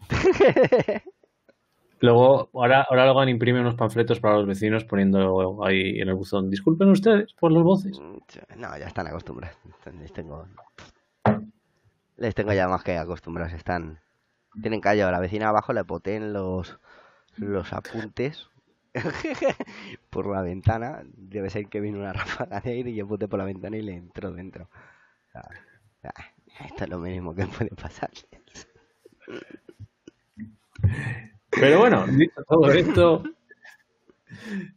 [2.00, 6.48] Luego, ahora, ahora Logan imprime unos panfletos para los vecinos poniendo ahí en el buzón.
[6.48, 8.00] Disculpen ustedes por los voces.
[8.00, 9.58] Mm, No, ya están acostumbrados.
[10.00, 10.46] Les tengo.
[12.16, 13.52] Les tengo ya más que acostumbrados.
[13.52, 14.00] Están.
[14.62, 15.06] Tienen callo.
[15.06, 16.78] A la vecina abajo le poten los.
[17.36, 18.48] Los apuntes.
[20.10, 21.02] por la ventana.
[21.16, 23.82] Debe ser que vino una ráfaga de aire y yo pute por la ventana y
[23.82, 24.64] le entró dentro.
[24.64, 25.42] O sea,
[26.04, 28.10] ah, esto es lo mínimo que puede pasar.
[31.50, 33.22] Pero bueno, dicho todo esto,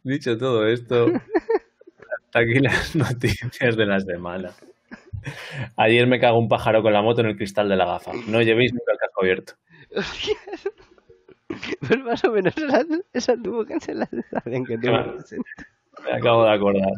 [0.02, 4.50] dicho todo esto, hasta aquí las noticias de la semana.
[5.76, 8.12] Ayer me cagó un pájaro con la moto en el cristal de la gafa.
[8.26, 9.52] No llevéis nunca el casco abierto.
[11.80, 12.54] Pues más o menos
[13.12, 14.90] esas tuvo que ser las sensación que tuve.
[14.90, 15.16] Claro.
[16.04, 16.92] Me acabo de acordar.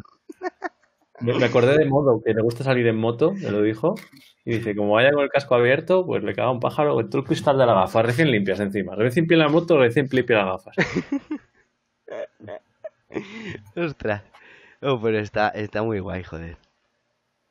[1.20, 3.94] Me me acordé de Modo, que le gusta salir en moto, me lo dijo.
[4.44, 7.22] Y dice, como vaya con el casco abierto, pues le caga un pájaro en todo
[7.22, 8.94] el cristal de la gafa, recién limpias encima.
[8.94, 10.76] Recién limpia la moto, recién limpia las gafas.
[13.76, 14.22] Ostras.
[14.82, 16.56] Oh, pero está, está muy guay, joder.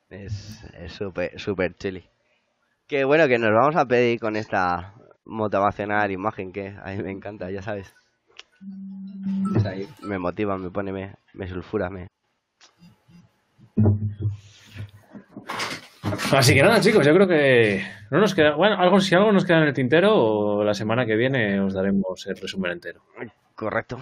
[0.09, 2.03] Es es súper súper chili.
[2.87, 4.93] Qué bueno que nos vamos a pedir con esta
[5.25, 7.95] motivacional imagen que a mí me encanta, ya sabes.
[10.01, 12.07] Me motiva, me pone, me, me sulfura, me...
[16.31, 18.55] Así que nada, chicos, yo creo que no nos queda.
[18.55, 21.73] Bueno, algo, si algo nos queda en el tintero, o la semana que viene os
[21.73, 23.01] daremos el resumen entero.
[23.55, 23.99] Correcto.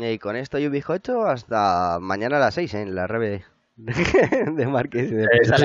[0.00, 3.44] Y con esto yo bizcocho hasta mañana a las 6 en la rebe
[3.76, 3.94] de,
[4.54, 5.10] de Marqués.
[5.10, 5.58] Y después Eso a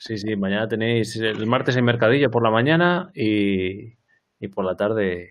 [0.00, 0.34] sí, las luego- 7 en Podcast Stadia.
[0.34, 3.94] Sí, mañana tenéis el martes en Mercadillo por la mañana y,
[4.40, 5.30] y por la tarde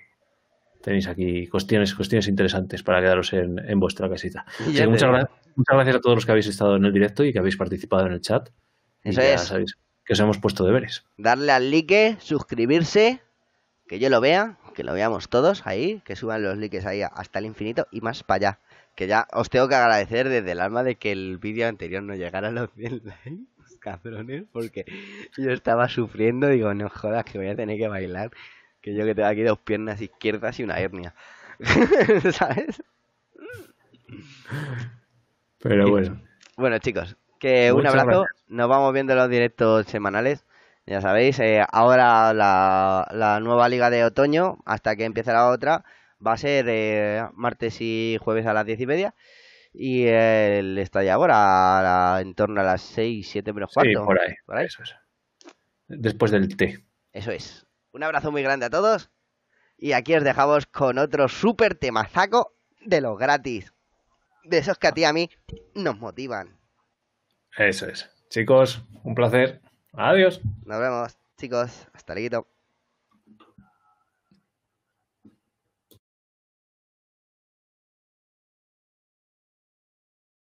[0.82, 4.45] tenéis aquí cuestiones, cuestiones interesantes para quedaros en, en vuestra casita.
[4.67, 5.13] Y ya muchas, digo.
[5.24, 7.57] gra- muchas gracias a todos los que habéis estado en el directo y que habéis
[7.57, 8.49] participado en el chat.
[9.03, 9.41] Y Eso ya es.
[9.41, 11.03] sabéis que os hemos puesto deberes.
[11.17, 13.22] darle al like, suscribirse,
[13.88, 17.39] que yo lo vea, que lo veamos todos ahí, que suban los likes ahí hasta
[17.39, 18.59] el infinito y más para allá.
[18.95, 22.15] Que ya os tengo que agradecer desde el alma de que el vídeo anterior no
[22.15, 23.41] llegara a los 100 likes,
[23.80, 24.86] cabrones, porque
[25.38, 28.32] yo estaba sufriendo, digo, no jodas, que voy a tener que bailar,
[28.82, 31.13] que yo que tengo aquí dos piernas izquierdas y una hernia.
[32.34, 32.82] ¿Sabes?
[35.59, 36.21] Pero Y- bueno,
[36.57, 38.21] Bueno, chicos, que un abrazo.
[38.21, 38.43] gracias.
[38.49, 40.43] Nos vamos viendo en los directos semanales.
[40.86, 45.84] Ya sabéis, eh, ahora la, la nueva liga de otoño, hasta que empiece la otra,
[46.25, 49.13] va a ser eh, martes y jueves a las diez y media.
[49.74, 54.05] Y el estadio ahora en torno a las 6, 7 menos sí, cuarto.
[54.05, 54.34] por ahí.
[54.45, 54.65] Por ahí.
[54.65, 54.95] Eso es.
[55.88, 56.84] Después del té.
[57.13, 57.65] Eso es.
[57.91, 59.09] Un abrazo muy grande a todos.
[59.78, 62.53] Y aquí os dejamos con otro súper temazaco
[62.86, 63.74] de los gratis.
[64.43, 65.30] De esos que a ti y a mí
[65.76, 66.57] nos motivan.
[67.57, 68.09] Eso es.
[68.30, 69.61] Chicos, un placer.
[69.93, 70.41] Adiós.
[70.65, 71.88] Nos vemos, chicos.
[71.93, 72.47] Hasta luego.